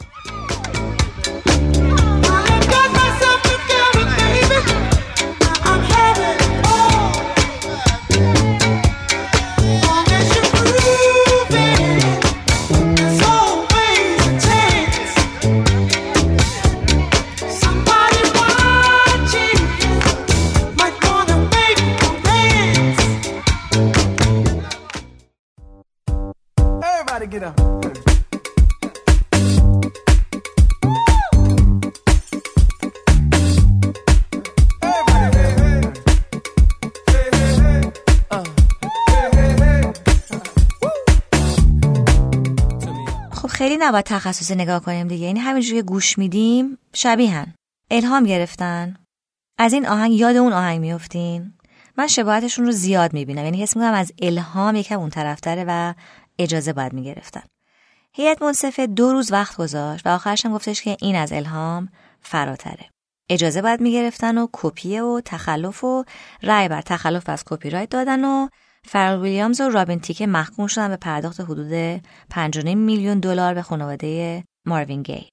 خیلی 27.35 27.45
نباید 43.79 44.05
تخصصی 44.05 44.55
نگاه 44.55 44.79
کنیم 44.79 45.07
دیگه. 45.07 45.25
یعنی 45.25 45.39
همینجوری 45.39 45.81
گوش 45.81 46.17
میدیم 46.17 46.77
شبیهن 46.93 47.53
الهام 47.91 48.23
گرفتن. 48.23 48.95
از 49.59 49.73
این 49.73 49.87
آهنگ 49.87 50.13
یاد 50.13 50.35
اون 50.35 50.53
آهنگ 50.53 50.79
میفتین 50.79 51.53
من 51.97 52.07
شباهتشون 52.07 52.65
رو 52.65 52.71
زیاد 52.71 53.13
می‌بینم. 53.13 53.43
یعنی 53.43 53.63
حس 53.63 53.75
می‌کنم 53.75 53.93
از 53.93 54.11
الهام 54.21 54.75
یکم 54.75 54.99
اون 54.99 55.09
طرفتره 55.09 55.65
و 55.67 55.93
اجازه 56.39 56.73
باید 56.73 56.93
می‌گرفتن 56.93 57.43
هیئت 58.13 58.41
منصفه 58.41 58.87
دو 58.87 59.11
روز 59.11 59.31
وقت 59.31 59.57
گذاشت 59.57 60.07
و 60.07 60.09
آخرش 60.09 60.45
هم 60.45 60.53
گفتش 60.53 60.81
که 60.81 60.97
این 61.01 61.15
از 61.15 61.31
الهام 61.31 61.89
فراتره 62.21 62.89
اجازه 63.29 63.61
باید 63.61 63.81
می‌گرفتن 63.81 64.37
و 64.37 64.47
کپی 64.53 64.99
و 64.99 65.21
تخلف 65.25 65.83
و 65.83 66.05
رأی 66.43 66.67
بر 66.67 66.81
تخلف 66.81 67.29
از 67.29 67.43
کپی 67.45 67.69
رایت 67.69 67.89
دادن 67.89 68.25
و 68.25 68.47
فرال 68.85 69.21
ویلیامز 69.21 69.61
و 69.61 69.69
رابین 69.69 69.99
تیک 69.99 70.27
محکوم 70.27 70.67
شدن 70.67 70.87
به 70.87 70.97
پرداخت 70.97 71.41
حدود 71.41 71.97
5.5 72.29 72.65
میلیون 72.65 73.19
دلار 73.19 73.53
به 73.53 73.61
خانواده 73.61 74.43
ماروین 74.65 75.03
گی. 75.03 75.29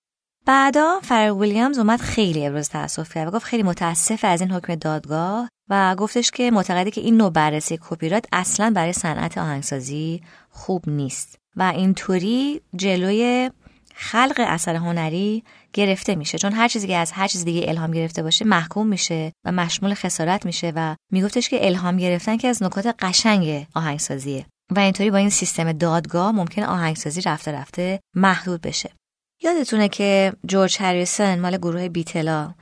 بعدا 0.47 1.01
فرال 1.03 1.41
ویلیامز 1.41 1.79
اومد 1.79 2.01
خیلی 2.01 2.47
ابراز 2.47 2.71
تاسف 2.71 3.15
کرد 3.15 3.29
و 3.29 3.31
گفت 3.31 3.45
خیلی 3.45 3.62
متاسفه 3.62 4.20
از 4.25 4.41
این 4.41 4.51
حکم 4.51 4.75
دادگاه 4.75 5.49
و 5.71 5.95
گفتش 5.95 6.31
که 6.31 6.51
معتقده 6.51 6.91
که 6.91 7.01
این 7.01 7.17
نوع 7.17 7.31
بررسی 7.31 7.79
کپی 7.88 8.09
رایت 8.09 8.27
اصلا 8.33 8.73
برای 8.77 8.93
صنعت 8.93 9.38
آهنگسازی 9.38 10.23
خوب 10.53 10.83
نیست 10.87 11.38
و 11.57 11.62
اینطوری 11.62 12.61
جلوی 12.77 13.51
خلق 13.95 14.35
اثر 14.38 14.75
هنری 14.75 15.45
گرفته 15.73 16.15
میشه. 16.15 16.38
چون 16.38 16.53
هر 16.53 16.69
چیزی 16.69 16.87
که 16.87 16.97
از 16.97 17.12
هر 17.12 17.29
چیز 17.29 17.45
دیگه 17.45 17.69
الهام 17.69 17.91
گرفته 17.91 18.23
باشه 18.23 18.45
محکوم 18.45 18.87
میشه 18.87 19.33
و 19.45 19.53
مشمول 19.53 19.95
خسارت 19.95 20.47
میشه 20.47 20.73
و 20.77 20.97
میگفتش 21.12 21.49
که 21.49 21.67
الهام 21.67 21.97
گرفتن 21.97 22.37
که 22.37 22.49
از 22.49 22.62
نکات 22.62 22.87
قشنگ 22.99 23.67
آهنگسازیه. 23.75 24.47
و 24.71 24.79
اینطوری 24.79 25.11
با 25.11 25.17
این 25.17 25.31
سیستم 25.31 25.73
دادگاه 25.73 26.33
ممکن 26.33 26.62
آهنگسازی 26.62 27.21
رفته 27.21 27.53
رفته 27.53 28.01
محدود 28.17 28.61
بشه. 28.61 28.91
یادتونه 29.43 29.88
که 29.88 30.33
جورج 30.47 30.77
هریسن 30.81 31.41
مال 31.41 31.57
گروه 31.57 31.88
بیتلا 31.88 32.55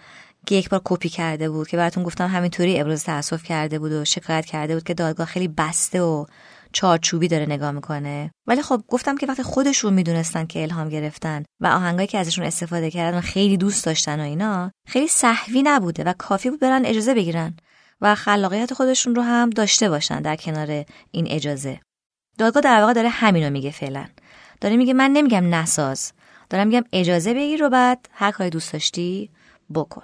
که 0.47 0.55
یک 0.55 0.69
بار 0.69 0.81
کپی 0.85 1.09
کرده 1.09 1.51
بود 1.51 1.69
که 1.69 1.77
براتون 1.77 2.03
گفتم 2.03 2.29
همینطوری 2.29 2.81
ابراز 2.81 3.05
تاسف 3.05 3.43
کرده 3.43 3.79
بود 3.79 3.93
و 3.93 4.05
شکایت 4.05 4.47
کرده 4.47 4.75
بود 4.75 4.85
که 4.85 4.95
دادگاه 4.95 5.27
خیلی 5.27 5.49
بسته 5.49 6.03
و 6.03 6.27
چارچوبی 6.73 7.29
داره 7.29 7.47
نگاه 7.47 7.71
می‌کنه. 7.71 8.31
ولی 8.47 8.63
خب 8.63 8.83
گفتم 8.89 9.17
که 9.17 9.27
وقتی 9.27 9.43
خودشون 9.43 9.95
می‌دونستن 9.95 10.47
که 10.47 10.63
الهام 10.63 10.89
گرفتن 10.89 11.45
و 11.61 11.67
آهنگایی 11.67 12.07
که 12.07 12.19
ازشون 12.19 12.45
استفاده 12.45 12.91
کردن 12.91 13.21
خیلی 13.21 13.57
دوست 13.57 13.85
داشتن 13.85 14.21
و 14.21 14.23
اینا 14.23 14.71
خیلی 14.87 15.09
صحوی 15.09 15.63
نبوده 15.63 16.05
و 16.05 16.13
کافی 16.19 16.51
بود 16.51 16.61
برن 16.61 16.85
اجازه 16.85 17.15
بگیرن 17.15 17.57
و 18.01 18.15
خلاقیت 18.15 18.75
خودشون 18.75 19.15
رو 19.15 19.23
هم 19.23 19.51
داشته 19.51 19.89
باشن 19.89 20.23
در 20.23 20.37
کنار 20.37 20.85
این 21.11 21.27
اجازه. 21.29 21.81
دادگاه 22.39 22.63
در 22.63 22.81
واقع 22.81 22.93
داره 22.93 23.09
همینو 23.09 23.51
میگه 23.51 23.71
فعلا. 23.71 24.07
داره 24.61 24.77
میگه 24.77 24.95
من 24.95 25.11
نمیگم 25.11 25.55
نساز. 25.55 26.13
دارم 26.51 26.67
میگم 26.67 26.85
اجازه 26.93 27.35
بگیر 27.35 27.65
و 27.65 27.69
بعد 27.69 28.09
هر 28.13 28.31
کاری 28.31 28.51
دوست 28.51 28.73
داشتی 28.73 29.31
بکن. 29.75 30.03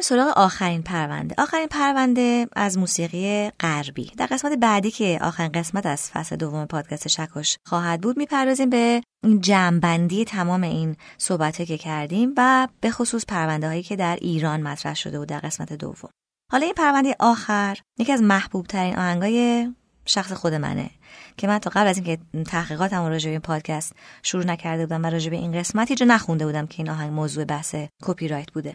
سراغ 0.00 0.32
آخرین 0.36 0.82
پرونده. 0.82 1.34
آخرین 1.38 1.66
پرونده 1.66 2.46
از 2.56 2.78
موسیقی 2.78 3.50
غربی. 3.60 4.12
در 4.16 4.26
قسمت 4.26 4.52
بعدی 4.52 4.90
که 4.90 5.18
آخرین 5.22 5.52
قسمت 5.52 5.86
از 5.86 6.10
فصل 6.10 6.36
دوم 6.36 6.64
پادکست 6.64 7.08
شکش 7.08 7.56
خواهد 7.66 8.00
بود 8.00 8.16
می‌پردازیم 8.16 8.70
به 8.70 9.02
جمعبندی 9.40 10.24
تمام 10.24 10.62
این 10.62 10.96
صحبته 11.18 11.66
که 11.66 11.78
کردیم 11.78 12.34
و 12.36 12.68
به 12.80 12.90
خصوص 12.90 13.24
پرونده 13.26 13.68
هایی 13.68 13.82
که 13.82 13.96
در 13.96 14.16
ایران 14.20 14.62
مطرح 14.62 14.94
شده 14.94 15.18
بود 15.18 15.28
در 15.28 15.38
قسمت 15.38 15.72
دوم. 15.72 16.10
حالا 16.52 16.64
این 16.64 16.74
پرونده 16.74 17.16
آخر 17.20 17.78
یکی 17.98 18.12
از 18.12 18.22
محبوب 18.22 18.66
ترین 18.66 18.96
آهنگای 18.96 19.68
شخص 20.04 20.32
خود 20.32 20.54
منه 20.54 20.90
که 21.36 21.46
من 21.46 21.58
تا 21.58 21.70
قبل 21.70 21.86
از 21.86 21.96
اینکه 21.96 22.18
تحقیقاتم 22.46 23.06
راجع 23.06 23.26
به 23.26 23.30
این 23.30 23.40
پادکست 23.40 23.92
شروع 24.22 24.44
نکرده 24.44 24.86
بودم 24.86 25.04
و 25.04 25.06
راجع 25.06 25.30
به 25.30 25.36
این 25.36 25.52
قسمتی 25.52 25.94
جو 25.94 26.04
نخونده 26.04 26.46
بودم 26.46 26.66
که 26.66 26.74
این 26.78 26.90
آهنگ 26.90 27.12
موضوع 27.12 27.44
بحث 27.44 27.74
کپی 28.02 28.28
رایت 28.28 28.52
بوده. 28.52 28.74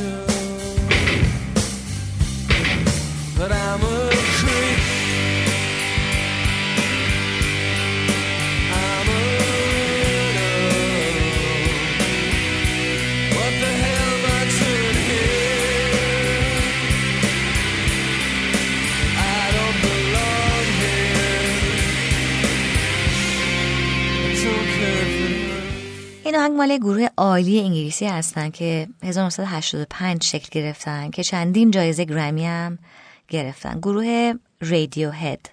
should. 0.00 0.29
مال 26.60 26.78
گروه 26.78 27.06
عالی 27.16 27.60
انگلیسی 27.60 28.06
هستن 28.06 28.50
که 28.50 28.88
1985 29.02 30.24
شکل 30.24 30.48
گرفتن 30.60 31.10
که 31.10 31.22
چندین 31.22 31.70
جایزه 31.70 32.04
گرمی 32.04 32.46
هم 32.46 32.78
گرفتن. 33.28 33.78
گروه 33.78 34.34
رادیو 34.60 35.10
هد 35.10 35.48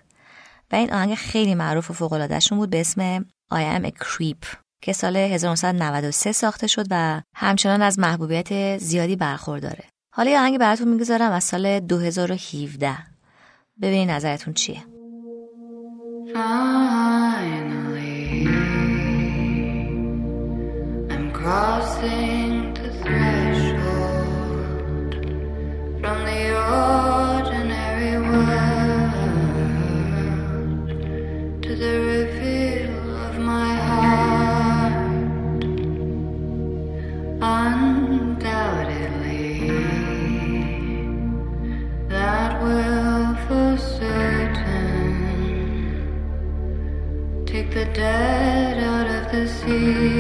و 0.72 0.76
این 0.76 0.93
آهنگ 0.93 1.15
خیلی 1.15 1.56
معروف 1.56 1.91
و 1.91 1.93
فوق 1.93 2.39
بود 2.50 2.70
به 2.70 2.80
اسم 2.80 3.26
I 3.54 3.80
am 3.80 3.86
a 3.86 3.91
creep 3.91 4.58
که 4.82 4.93
سال 4.93 5.17
1993 5.17 6.32
ساخته 6.32 6.67
شد 6.67 6.86
و 6.91 7.22
همچنان 7.36 7.82
از 7.82 8.00
محبوبیت 8.00 8.78
زیادی 8.78 9.15
برخورداره. 9.15 9.84
حالا 10.15 10.32
یه 10.32 10.39
آهنگ 10.39 10.58
براتون 10.58 10.88
می‌گذارم 10.88 11.32
از 11.32 11.43
سال 11.43 11.80
2017 11.80 12.98
ببینید 13.82 14.12
نظرتون 14.12 14.54
چیه. 14.54 14.84
Crossing 21.47 22.73
the 22.73 22.89
threshold 23.01 24.36
from 26.01 26.17
the 26.29 26.41
ordinary 26.75 28.15
world 28.27 29.13
to 31.63 31.71
the 31.83 31.93
reveal 32.12 32.99
of 33.27 33.33
my 33.39 33.71
heart. 33.88 35.23
Undoubtedly, 37.63 39.47
that 42.10 42.51
will 42.62 43.36
for 43.47 43.77
certain 43.77 45.15
take 47.45 47.69
the 47.71 47.86
dead 47.93 48.83
out 48.83 49.07
of 49.07 49.31
the 49.31 49.47
sea. 49.47 50.16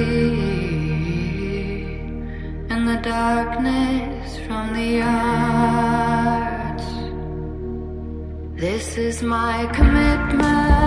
Darkness 3.17 4.37
from 4.45 4.65
the 4.79 5.01
arts. 5.01 6.87
This 8.63 8.95
is 9.07 9.23
my 9.23 9.65
commitment, 9.77 10.86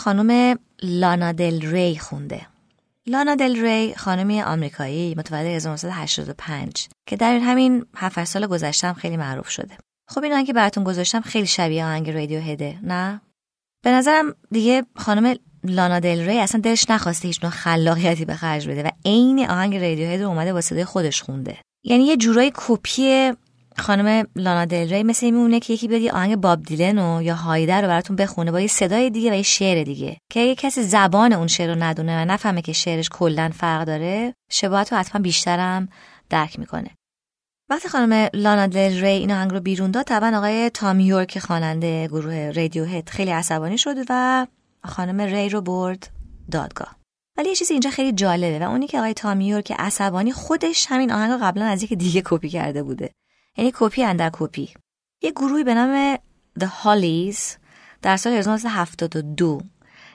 خانم 0.00 0.58
لانا 0.82 1.32
دل 1.32 1.70
ری 1.70 1.98
خونده 1.98 2.46
لانا 3.06 3.34
دل 3.34 3.62
ری 3.62 3.94
خانمی 3.94 4.42
آمریکایی 4.42 5.14
متولد 5.14 5.46
1985 5.46 6.88
که 7.06 7.16
در 7.16 7.38
همین 7.38 7.86
7 7.96 8.24
سال 8.24 8.46
گذشتم 8.46 8.92
خیلی 8.92 9.16
معروف 9.16 9.48
شده. 9.48 9.78
خب 10.08 10.22
این 10.22 10.32
آهنگی 10.32 10.52
براتون 10.52 10.84
گذاشتم 10.84 11.20
خیلی 11.20 11.46
شبیه 11.46 11.84
آهنگ 11.84 12.10
رادیو 12.10 12.40
هده 12.40 12.78
نه؟ 12.82 13.20
به 13.84 13.90
نظرم 13.90 14.34
دیگه 14.50 14.84
خانم 14.96 15.34
لانا 15.64 16.00
دل 16.00 16.26
ری 16.28 16.38
اصلا 16.38 16.60
دلش 16.60 16.90
نخواسته 16.90 17.28
هیچ 17.28 17.44
نوع 17.44 17.52
خلاقیتی 17.52 18.24
به 18.24 18.34
خرج 18.34 18.68
بده 18.68 18.82
و 18.82 18.90
عین 19.04 19.50
آهنگ 19.50 19.76
رادیو 19.76 20.08
هد 20.08 20.20
رو 20.20 20.28
اومده 20.28 20.52
با 20.52 20.60
صدای 20.60 20.84
خودش 20.84 21.22
خونده. 21.22 21.58
یعنی 21.84 22.04
یه 22.04 22.16
جورایی 22.16 22.52
کپی 22.54 23.32
خانم 23.80 24.26
لانا 24.36 24.64
دل 24.64 24.90
ری 24.90 25.02
مثل 25.02 25.26
این 25.26 25.34
میمونه 25.34 25.60
که 25.60 25.72
یکی 25.72 25.88
بیاد 25.88 26.14
آهنگ 26.14 26.36
باب 26.36 26.62
دیلن 26.62 27.22
یا 27.22 27.34
هایدر 27.34 27.82
رو 27.82 27.88
براتون 27.88 28.16
بخونه 28.16 28.52
با 28.52 28.60
یه 28.60 28.66
صدای 28.66 29.10
دیگه 29.10 29.30
و 29.30 29.34
یه 29.34 29.42
شعر 29.42 29.82
دیگه. 29.82 30.16
که 30.30 30.40
اگه 30.40 30.54
کسی 30.54 30.82
زبان 30.82 31.32
اون 31.32 31.46
شعر 31.46 31.74
رو 31.74 31.82
ندونه 31.82 32.22
و 32.22 32.24
نفهمه 32.24 32.62
که 32.62 32.72
شعرش 32.72 33.08
کلا 33.08 33.50
فرق 33.54 33.84
داره 33.84 34.34
شباهت 34.50 34.92
رو 34.92 34.98
حتما 34.98 35.22
بیشترم 35.22 35.88
درک 36.30 36.58
می‌کنه. 36.58 36.90
وقتی 37.70 37.88
خانم 37.88 38.28
لانا 38.34 38.66
دل 38.66 39.00
ری 39.00 39.06
این 39.06 39.32
آهنگ 39.32 39.50
رو 39.50 39.60
بیرون 39.60 39.90
داد 39.90 40.04
طبعا 40.04 40.38
آقای 40.38 40.70
تام 40.70 41.00
یورک 41.00 41.38
خواننده 41.38 42.06
گروه 42.06 42.52
رادیو 42.56 42.84
هد 42.84 43.08
خیلی 43.08 43.30
عصبانی 43.30 43.78
شد 43.78 43.96
و 44.08 44.46
خانم 44.84 45.20
ری 45.20 45.48
رو 45.48 45.60
برد 45.60 46.10
دادگاه. 46.50 46.96
ولی 47.38 47.48
یه 47.48 47.54
چیزی 47.54 47.74
اینجا 47.74 47.90
خیلی 47.90 48.12
جالبه 48.12 48.66
و 48.66 48.70
اون 48.70 48.86
اینکه 48.86 48.98
آقای 48.98 49.14
تام 49.14 49.40
یورک 49.40 49.72
عصبانی 49.78 50.32
خودش 50.32 50.86
همین 50.88 51.12
آهنگ 51.12 51.40
قبلا 51.42 51.64
از 51.64 51.82
یکی 51.82 51.94
دیگه 51.94 52.22
کپی 52.24 52.48
کرده 52.48 52.82
بوده. 52.82 53.10
یعنی 53.56 53.72
کپی 53.74 54.04
اندر 54.04 54.30
کپی. 54.32 54.74
یه 55.22 55.30
گروهی 55.30 55.64
به 55.64 55.74
نام 55.74 56.16
The 56.60 56.68
Hollies 56.82 57.38
در 58.02 58.16
سال 58.16 58.32
1972 58.32 59.60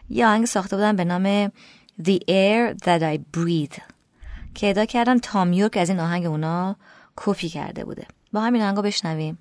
یه 0.09 0.27
آهنگ 0.27 0.45
ساخته 0.45 0.75
بودن 0.75 0.95
به 0.95 1.03
نام 1.03 1.47
The 2.01 2.19
Air 2.29 2.75
That 2.83 3.01
I 3.01 3.19
Breathe 3.37 3.81
که 4.55 4.69
ادا 4.69 4.85
کردن 4.85 5.19
تام 5.19 5.53
یورک 5.53 5.77
از 5.77 5.89
این 5.89 5.99
آهنگ 5.99 6.25
اونا 6.25 6.75
کپی 7.15 7.49
کرده 7.49 7.85
بوده. 7.85 8.05
با 8.33 8.41
همین 8.41 8.61
آهنگو 8.61 8.81
بشنویم. 8.81 9.37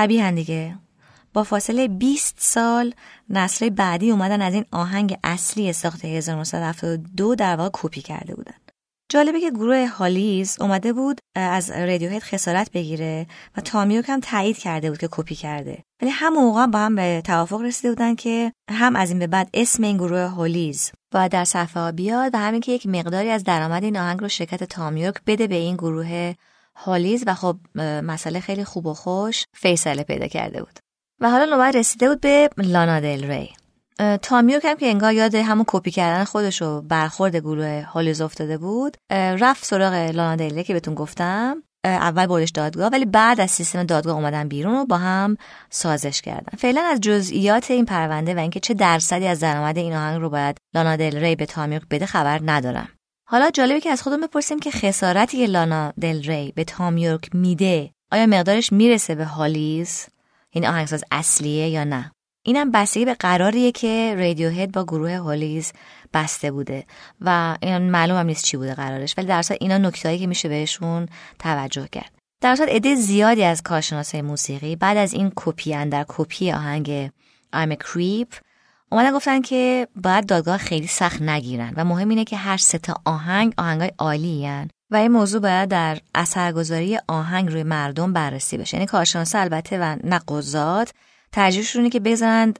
شبیه 0.00 0.30
دیگه. 0.30 0.78
با 1.32 1.44
فاصله 1.44 1.88
20 1.88 2.34
سال 2.38 2.94
نسل 3.30 3.68
بعدی 3.68 4.10
اومدن 4.10 4.42
از 4.42 4.54
این 4.54 4.64
آهنگ 4.72 5.18
اصلی 5.24 5.72
ساخت 5.72 6.04
1972 6.04 7.34
در 7.34 7.56
واقع 7.56 7.70
کپی 7.72 8.00
کرده 8.00 8.34
بودن. 8.34 8.54
جالبه 9.10 9.40
که 9.40 9.50
گروه 9.50 9.86
هالیز 9.86 10.56
اومده 10.60 10.92
بود 10.92 11.20
از 11.36 11.70
رادیوهد 11.70 12.22
خسارت 12.22 12.70
بگیره 12.72 13.26
و 13.56 13.60
تامیوک 13.60 14.04
هم 14.08 14.20
تایید 14.20 14.58
کرده 14.58 14.90
بود 14.90 14.98
که 14.98 15.08
کپی 15.10 15.34
کرده. 15.34 15.82
ولی 16.02 16.10
هم 16.10 16.32
موقع 16.32 16.66
با 16.66 16.78
هم 16.78 16.96
به 16.96 17.22
توافق 17.24 17.60
رسیده 17.60 17.88
بودن 17.88 18.14
که 18.14 18.52
هم 18.70 18.96
از 18.96 19.10
این 19.10 19.18
به 19.18 19.26
بعد 19.26 19.50
اسم 19.54 19.82
این 19.82 19.96
گروه 19.96 20.20
هالیز 20.20 20.92
باید 21.12 21.32
در 21.32 21.44
صفحه 21.44 21.92
بیاد 21.92 22.34
و 22.34 22.38
همین 22.38 22.60
که 22.60 22.72
یک 22.72 22.86
مقداری 22.86 23.30
از 23.30 23.44
درآمد 23.44 23.84
این 23.84 23.96
آهنگ 23.96 24.20
رو 24.20 24.28
شرکت 24.28 24.64
تامیوک 24.64 25.14
بده 25.26 25.46
به 25.46 25.54
این 25.54 25.76
گروه 25.76 26.34
هالیز 26.84 27.24
و 27.26 27.34
خب 27.34 27.56
مسئله 28.04 28.40
خیلی 28.40 28.64
خوب 28.64 28.86
و 28.86 28.94
خوش 28.94 29.44
فیصله 29.54 30.02
پیدا 30.02 30.26
کرده 30.26 30.62
بود. 30.62 30.78
و 31.20 31.30
حالا 31.30 31.44
نوبت 31.44 31.76
رسیده 31.76 32.08
بود 32.08 32.20
به 32.20 32.50
لانا 32.56 33.00
دل 33.00 33.30
ری. 33.30 33.50
تامیو 34.22 34.60
کم 34.60 34.74
که 34.74 34.86
انگار 34.86 35.12
یاد 35.12 35.34
همون 35.34 35.64
کپی 35.68 35.90
کردن 35.90 36.24
خودش 36.24 36.62
و 36.62 36.80
برخورد 36.80 37.36
گروه 37.36 37.82
هالیز 37.82 38.20
افتاده 38.20 38.58
بود 38.58 38.96
رفت 39.12 39.64
سراغ 39.64 39.92
لانا 39.92 40.36
دل 40.36 40.62
که 40.62 40.72
بهتون 40.72 40.94
گفتم. 40.94 41.62
اول 41.84 42.26
بردش 42.26 42.50
دادگاه 42.50 42.90
ولی 42.90 43.04
بعد 43.04 43.40
از 43.40 43.50
سیستم 43.50 43.82
دادگاه 43.82 44.16
اومدن 44.16 44.48
بیرون 44.48 44.74
و 44.74 44.84
با 44.84 44.96
هم 44.96 45.36
سازش 45.70 46.20
کردن. 46.20 46.58
فعلا 46.58 46.82
از 46.82 47.00
جزئیات 47.00 47.70
این 47.70 47.84
پرونده 47.84 48.34
و 48.34 48.38
اینکه 48.38 48.60
چه 48.60 48.74
درصدی 48.74 49.26
از 49.26 49.40
درآمد 49.40 49.78
این 49.78 49.92
آهنگ 49.92 50.20
رو 50.20 50.30
باید 50.30 50.58
لانا 50.74 50.96
دل 50.96 51.18
ری 51.18 51.36
به 51.36 51.46
تامیوک 51.46 51.82
بده 51.90 52.06
خبر 52.06 52.40
ندارم. 52.44 52.88
حالا 53.32 53.50
جالبه 53.50 53.80
که 53.80 53.90
از 53.90 54.02
خودم 54.02 54.20
بپرسیم 54.20 54.58
که 54.58 54.70
خسارتی 54.70 55.38
که 55.38 55.46
لانا 55.46 55.92
دل 56.00 56.22
ری 56.22 56.52
به 56.56 56.64
تامیورک 56.64 57.34
میده 57.34 57.90
آیا 58.12 58.26
مقدارش 58.26 58.72
می‌رسه 58.72 59.14
به 59.14 59.24
هالیز؟ 59.24 60.06
این 60.50 60.66
آهنگساز 60.66 61.04
اصلیه 61.10 61.68
یا 61.68 61.84
نه؟ 61.84 62.12
اینم 62.42 62.70
بستگی 62.70 63.04
به 63.04 63.14
قراریه 63.14 63.72
که 63.72 64.14
رادیوهد 64.18 64.72
با 64.72 64.84
گروه 64.84 65.16
هالیز 65.16 65.72
بسته 66.14 66.50
بوده 66.50 66.86
و 67.20 67.56
این 67.62 67.90
معلوم 67.90 68.18
هم 68.18 68.26
نیست 68.26 68.44
چی 68.44 68.56
بوده 68.56 68.74
قرارش 68.74 69.14
ولی 69.18 69.26
در 69.26 69.44
اینا 69.60 69.78
نکتهایی 69.78 70.18
که 70.18 70.26
میشه 70.26 70.48
بهشون 70.48 71.08
توجه 71.38 71.88
کرد. 71.92 72.12
در 72.40 72.52
اصل 72.52 72.68
عده 72.68 72.94
زیادی 72.94 73.44
از 73.44 73.62
کارشناسای 73.62 74.22
موسیقی 74.22 74.76
بعد 74.76 74.96
از 74.96 75.14
این 75.14 75.32
کپی 75.36 75.84
در 75.84 76.04
کپی 76.08 76.52
آهنگ 76.52 77.10
I'm 77.56 77.72
a 77.72 77.76
Creep 77.76 78.49
اومدن 78.92 79.12
گفتن 79.12 79.40
که 79.40 79.88
باید 80.02 80.26
دادگاه 80.26 80.56
خیلی 80.56 80.86
سخت 80.86 81.22
نگیرن 81.22 81.72
و 81.76 81.84
مهم 81.84 82.08
اینه 82.08 82.24
که 82.24 82.36
هر 82.36 82.56
سه 82.56 82.78
تا 82.78 82.94
آهنگ 83.04 83.54
آهنگای 83.58 83.92
عالی 83.98 84.48
و 84.90 84.96
این 84.96 85.12
موضوع 85.12 85.40
باید 85.40 85.68
در 85.68 85.98
اثرگذاری 86.14 86.98
آهنگ 87.08 87.52
روی 87.52 87.62
مردم 87.62 88.12
بررسی 88.12 88.58
بشه. 88.58 88.76
یعنی 88.76 88.86
کارشناسا 88.86 89.38
البته 89.38 89.78
و 89.78 89.96
نه 90.04 90.20
قضات. 90.28 90.92
ترجیحشون 91.32 91.80
اینه 91.82 91.90
که 91.90 92.00
بذارن 92.00 92.54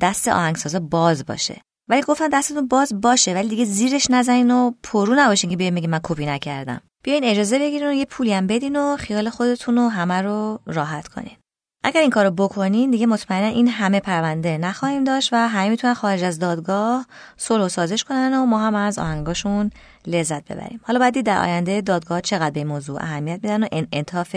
دست 0.00 0.28
آهنگسازا 0.28 0.80
باز 0.80 1.26
باشه. 1.26 1.60
ولی 1.88 2.02
گفتن 2.02 2.28
دستتون 2.28 2.68
باز 2.68 3.00
باشه 3.00 3.34
ولی 3.34 3.48
دیگه 3.48 3.64
زیرش 3.64 4.10
نزنین 4.10 4.50
و 4.50 4.70
پررو 4.82 5.14
نباشین 5.14 5.50
که 5.50 5.56
بیاین 5.56 5.74
بگین 5.74 5.90
من 5.90 6.00
کپی 6.02 6.26
نکردم. 6.26 6.80
بیاین 7.02 7.24
اجازه 7.24 7.58
بگیرین 7.58 7.88
و 7.88 7.92
یه 7.92 8.04
پولی 8.04 8.32
هم 8.32 8.46
بدین 8.46 8.76
و 8.76 8.96
خیال 8.96 9.30
خودتون 9.30 9.76
رو 9.76 9.88
همه 9.88 10.22
رو 10.22 10.60
راحت 10.66 11.08
کنین. 11.08 11.36
اگر 11.84 12.00
این 12.00 12.10
کارو 12.10 12.30
بکنین 12.30 12.90
دیگه 12.90 13.06
مطمئنا 13.06 13.46
این 13.46 13.68
همه 13.68 14.00
پرونده 14.00 14.58
نخواهیم 14.58 15.04
داشت 15.04 15.32
و 15.32 15.36
همه 15.36 15.68
می‌تونن 15.68 15.94
خارج 15.94 16.24
از 16.24 16.38
دادگاه 16.38 17.06
صلح 17.36 17.64
و 17.64 17.68
سازش 17.68 18.04
کنن 18.04 18.34
و 18.34 18.46
ما 18.46 18.58
هم 18.58 18.74
از 18.74 18.98
آهنگاشون 18.98 19.70
لذت 20.06 20.44
ببریم. 20.52 20.80
حالا 20.82 20.98
بعدی 20.98 21.22
در 21.22 21.42
آینده 21.42 21.80
دادگاه 21.80 22.20
چقدر 22.20 22.50
به 22.50 22.64
موضوع 22.64 23.02
اهمیت 23.02 23.40
میدن 23.42 23.64
و 23.64 23.66
انعطاف 23.72 24.36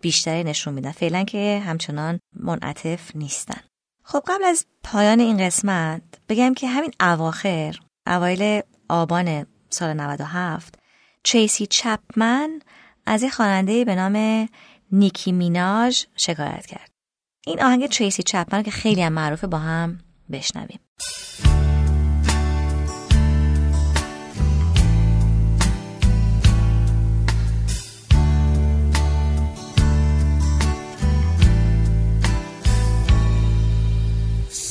بیشتری 0.00 0.44
نشون 0.44 0.74
میدن. 0.74 0.92
فعلا 0.92 1.24
که 1.24 1.62
همچنان 1.66 2.20
منعطف 2.36 3.16
نیستن. 3.16 3.60
خب 4.04 4.22
قبل 4.26 4.44
از 4.44 4.66
پایان 4.84 5.20
این 5.20 5.46
قسمت 5.46 6.02
بگم 6.28 6.54
که 6.54 6.68
همین 6.68 6.90
اواخر 7.00 7.78
اوایل 8.06 8.62
آبان 8.88 9.46
سال 9.70 9.92
97 9.92 10.74
چیسی 11.22 11.66
چپمن 11.66 12.60
از 13.06 13.22
یه 13.22 13.30
خواننده 13.30 13.84
به 13.84 13.94
نام 13.94 14.48
نیکی 14.92 15.32
میناژ 15.32 16.04
شکایت 16.16 16.66
کرد. 16.66 16.90
این 17.46 17.62
آهنگ 17.62 17.88
تریسی 17.88 18.22
چپمن 18.22 18.62
که 18.62 18.70
خیلی 18.70 19.02
هم 19.02 19.12
معروفه 19.12 19.46
با 19.46 19.58
هم 19.58 19.98
بشنویم. 20.32 20.80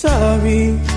Sorry. 0.01 0.96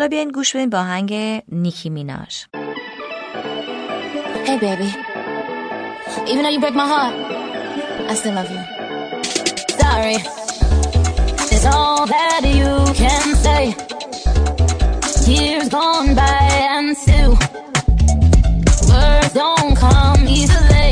حالا 0.00 0.08
بیاین 0.08 0.28
گوش 0.28 0.56
بدین 0.56 0.70
با 0.70 0.78
آهنگ 0.78 1.14
نیکی 1.48 1.90
میناش 1.90 2.46
Hey 4.46 4.58
baby 4.60 4.90
Even 6.30 6.42
though 6.44 6.54
you 6.54 6.60
break 6.64 6.76
my 6.82 6.86
heart 6.92 7.14
I 8.10 8.14
still 8.20 8.34
love 8.38 8.50
you 8.54 8.62
Sorry 9.82 10.18
Is 11.56 11.64
all 11.74 12.02
that 12.14 12.42
you 12.58 12.72
can 13.02 13.26
say 13.44 13.62
Years 15.32 15.68
gone 15.76 16.10
by 16.22 16.40
and 16.74 16.96
still 17.02 17.32
Words 18.90 19.32
don't 19.40 19.74
come 19.84 20.20
easily 20.38 20.90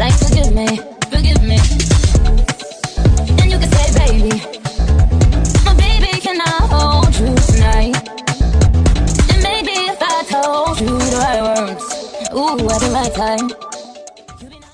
Like 0.00 0.16
forgive 0.22 0.50
me, 0.60 0.68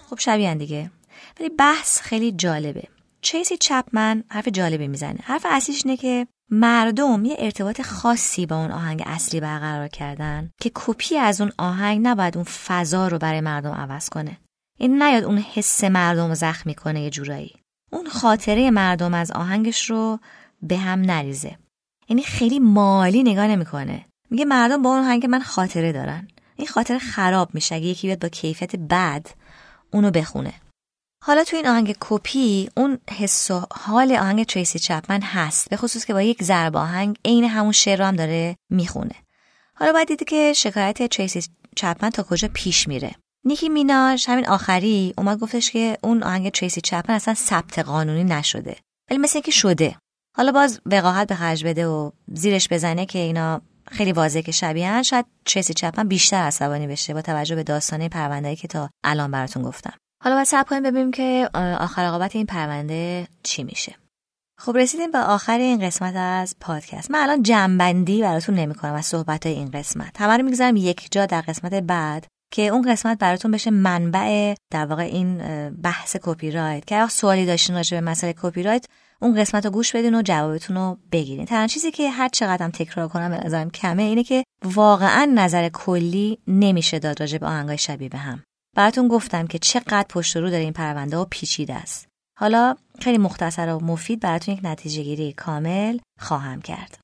خب 0.09 0.19
شبیه 0.19 0.55
دیگه. 0.55 0.91
ولی 1.39 1.49
بحث 1.49 2.01
خیلی 2.01 2.31
جالبه. 2.31 2.83
چیسی 3.21 3.57
چپمن 3.57 4.23
حرف 4.29 4.47
جالبی 4.47 4.87
می‌زنه. 4.87 5.19
حرف 5.23 5.45
اصلیش 5.49 5.81
اینه 5.85 5.97
که 5.97 6.27
مردم 6.51 7.25
یه 7.25 7.35
ارتباط 7.39 7.81
خاصی 7.81 8.45
با 8.45 8.55
اون 8.55 8.71
آهنگ 8.71 9.03
اصلی 9.05 9.39
برقرار 9.39 9.87
کردن 9.87 10.51
که 10.61 10.71
کپی 10.75 11.17
از 11.17 11.41
اون 11.41 11.51
آهنگ 11.57 12.07
نباید 12.07 12.35
اون 12.37 12.45
فضا 12.45 13.07
رو 13.07 13.17
برای 13.17 13.41
مردم 13.41 13.71
عوض 13.71 14.09
کنه. 14.09 14.37
این 14.77 15.03
نیاد 15.03 15.23
اون 15.23 15.37
حس 15.37 15.83
مردم 15.83 16.33
زخمی 16.33 16.75
کنه 16.75 17.01
یه 17.01 17.09
جورایی. 17.09 17.55
اون 17.91 18.07
خاطره 18.09 18.71
مردم 18.71 19.13
از 19.13 19.31
آهنگش 19.31 19.89
رو 19.89 20.19
به 20.61 20.77
هم 20.77 21.01
نریزه. 21.01 21.57
یعنی 22.09 22.23
خیلی 22.23 22.59
مالی 22.59 23.23
نگاه 23.23 23.47
نمی‌کنه. 23.47 24.05
میگه 24.29 24.45
مردم 24.45 24.81
با 24.81 24.89
اون 24.89 24.99
آهنگ 24.99 25.25
من 25.25 25.41
خاطره 25.41 25.91
دارن. 25.91 26.27
این 26.57 26.67
خاطره 26.67 26.99
خراب 26.99 27.49
میشه. 27.53 27.75
اگه 27.75 27.85
یکی 27.85 28.07
بیاد 28.07 28.19
با 28.19 28.29
کیفیت 28.29 28.75
بد 28.75 29.27
اونو 29.91 30.11
بخونه. 30.11 30.53
حالا 31.23 31.43
تو 31.43 31.55
این 31.55 31.67
آهنگ 31.67 31.95
کپی 31.99 32.69
اون 32.77 32.99
حس 33.09 33.51
و 33.51 33.65
حال 33.71 34.11
آهنگ 34.11 34.45
تریسی 34.45 34.79
چپمن 34.79 35.21
هست. 35.21 35.69
به 35.69 35.77
خصوص 35.77 36.05
که 36.05 36.13
با 36.13 36.21
یک 36.21 36.43
ضرب 36.43 36.77
آهنگ 36.77 37.17
عین 37.25 37.43
همون 37.43 37.71
شعر 37.71 37.99
رو 37.99 38.05
هم 38.05 38.15
داره 38.15 38.55
می‌خونه. 38.69 39.15
حالا 39.73 39.93
باید 39.93 40.07
دیدی 40.07 40.25
که 40.25 40.53
شکایت 40.53 41.07
تریسی 41.07 41.43
چپمن 41.75 42.09
تا 42.09 42.23
کجا 42.23 42.49
پیش 42.53 42.87
میره. 42.87 43.15
نیکی 43.45 43.69
میناش 43.69 44.29
همین 44.29 44.47
آخری 44.47 45.13
اومد 45.17 45.39
گفتش 45.39 45.71
که 45.71 45.97
اون 46.03 46.23
آهنگ 46.23 46.51
تریسی 46.51 46.81
چپمن 46.81 47.15
اصلا 47.15 47.33
ثبت 47.33 47.79
قانونی 47.79 48.23
نشده. 48.23 48.75
ولی 49.09 49.19
مثل 49.19 49.37
اینکه 49.37 49.51
شده. 49.51 49.97
حالا 50.37 50.51
باز 50.51 50.81
وقاحت 50.85 51.27
به 51.27 51.35
خرج 51.35 51.65
بده 51.65 51.87
و 51.87 52.11
زیرش 52.33 52.67
بزنه 52.69 53.05
که 53.05 53.19
اینا 53.19 53.61
خیلی 53.91 54.11
واضحه 54.11 54.41
که 54.41 54.51
شبیهن 54.51 55.03
شاید 55.03 55.25
تریسی 55.45 55.73
چپمن 55.73 56.07
بیشتر 56.07 56.37
عصبانی 56.37 56.87
بشه 56.87 57.13
با 57.13 57.21
توجه 57.21 57.55
به 57.55 57.63
داستانه 57.63 58.09
پرونده‌ای 58.09 58.55
که 58.55 58.67
تا 58.67 58.89
الان 59.03 59.31
براتون 59.31 59.63
گفتم. 59.63 59.93
حالا 60.23 60.35
باید 60.35 60.47
صبر 60.47 60.63
کنیم 60.63 60.83
ببینیم 60.83 61.11
که 61.11 61.49
آخر 61.53 62.05
عاقبت 62.05 62.35
این 62.35 62.45
پرونده 62.45 63.27
چی 63.43 63.63
میشه. 63.63 63.95
خب 64.59 64.77
رسیدیم 64.77 65.11
به 65.11 65.19
آخر 65.19 65.57
این 65.57 65.85
قسمت 65.85 66.15
از 66.15 66.55
پادکست. 66.59 67.11
من 67.11 67.19
الان 67.19 67.43
جمع‌بندی 67.43 68.21
براتون 68.21 68.55
نمی‌کنم 68.55 68.93
از 68.93 69.05
صحبت 69.05 69.45
این 69.45 69.71
قسمت. 69.71 70.21
همه 70.21 70.37
رو 70.37 70.43
می‌گذارم 70.43 70.75
یک 70.75 71.07
جا 71.11 71.25
در 71.25 71.41
قسمت 71.41 71.73
بعد 71.73 72.27
که 72.53 72.61
اون 72.67 72.91
قسمت 72.91 73.17
براتون 73.17 73.51
بشه 73.51 73.71
منبع 73.71 74.53
در 74.71 74.85
واقع 74.85 75.03
این 75.03 75.37
بحث 75.69 76.17
کپی 76.21 76.51
رایت 76.51 76.85
که 76.85 76.97
اگه 76.97 77.09
سوالی 77.09 77.45
داشتین 77.45 77.75
راجع 77.75 77.97
به 77.99 78.09
مسئله 78.09 78.33
کپی 78.41 78.63
رایت 78.63 78.85
اون 79.21 79.35
قسمت 79.35 79.65
رو 79.65 79.71
گوش 79.71 79.95
بدین 79.95 80.15
و 80.15 80.21
جوابتون 80.21 80.77
رو 80.77 80.97
بگیرین. 81.11 81.45
تنها 81.45 81.67
چیزی 81.67 81.91
که 81.91 82.09
هر 82.09 82.29
چقدر 82.29 82.69
تکرار 82.69 83.07
کنم 83.07 83.29
به 83.29 83.45
نظرم 83.45 83.69
کمه 83.69 84.03
اینه 84.03 84.23
که 84.23 84.43
واقعا 84.63 85.31
نظر 85.35 85.69
کلی 85.69 86.39
نمیشه 86.47 86.99
داد 86.99 87.19
راجع 87.19 87.37
به 87.37 87.47
آهنگای 87.47 87.77
شبیه 87.77 88.09
به 88.09 88.17
هم. 88.17 88.43
براتون 88.75 89.07
گفتم 89.07 89.47
که 89.47 89.59
چقدر 89.59 90.05
پشت 90.09 90.37
رو 90.37 90.49
داره 90.49 90.63
این 90.63 90.73
پرونده 90.73 91.17
و 91.17 91.25
پیچیده 91.29 91.73
است. 91.73 92.07
حالا 92.39 92.75
خیلی 93.01 93.17
مختصر 93.17 93.73
و 93.73 93.79
مفید 93.79 94.19
براتون 94.19 94.55
یک 94.55 94.61
نتیجه 94.63 95.03
گیری 95.03 95.33
کامل 95.33 95.97
خواهم 96.19 96.61
کرد. 96.61 96.97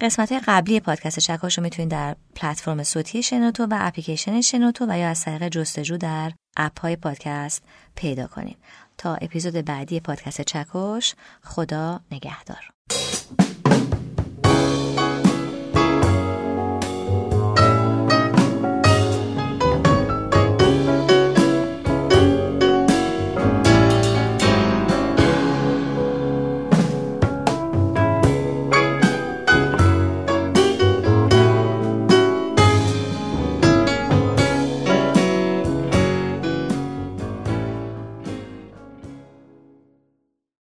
قسمت 0.00 0.32
قبلی 0.32 0.80
پادکست 0.80 1.18
چکاش 1.18 1.58
می‌تونید 1.58 1.90
در 1.90 2.16
پلتفرم 2.34 2.82
صوتی 2.82 3.22
شنوتو 3.22 3.64
و 3.64 3.76
اپلیکیشن 3.80 4.40
شنوتو 4.40 4.86
و 4.88 4.98
یا 4.98 5.08
از 5.08 5.24
طریق 5.24 5.48
جستجو 5.48 5.96
در 5.96 6.32
اپ 6.56 6.80
های 6.80 6.96
پادکست 6.96 7.62
پیدا 7.94 8.26
کنید. 8.26 8.56
تا 8.98 9.14
اپیزود 9.14 9.54
بعدی 9.54 10.00
پادکست 10.00 10.40
چکش 10.40 11.14
خدا 11.42 12.00
نگهدار. 12.10 12.70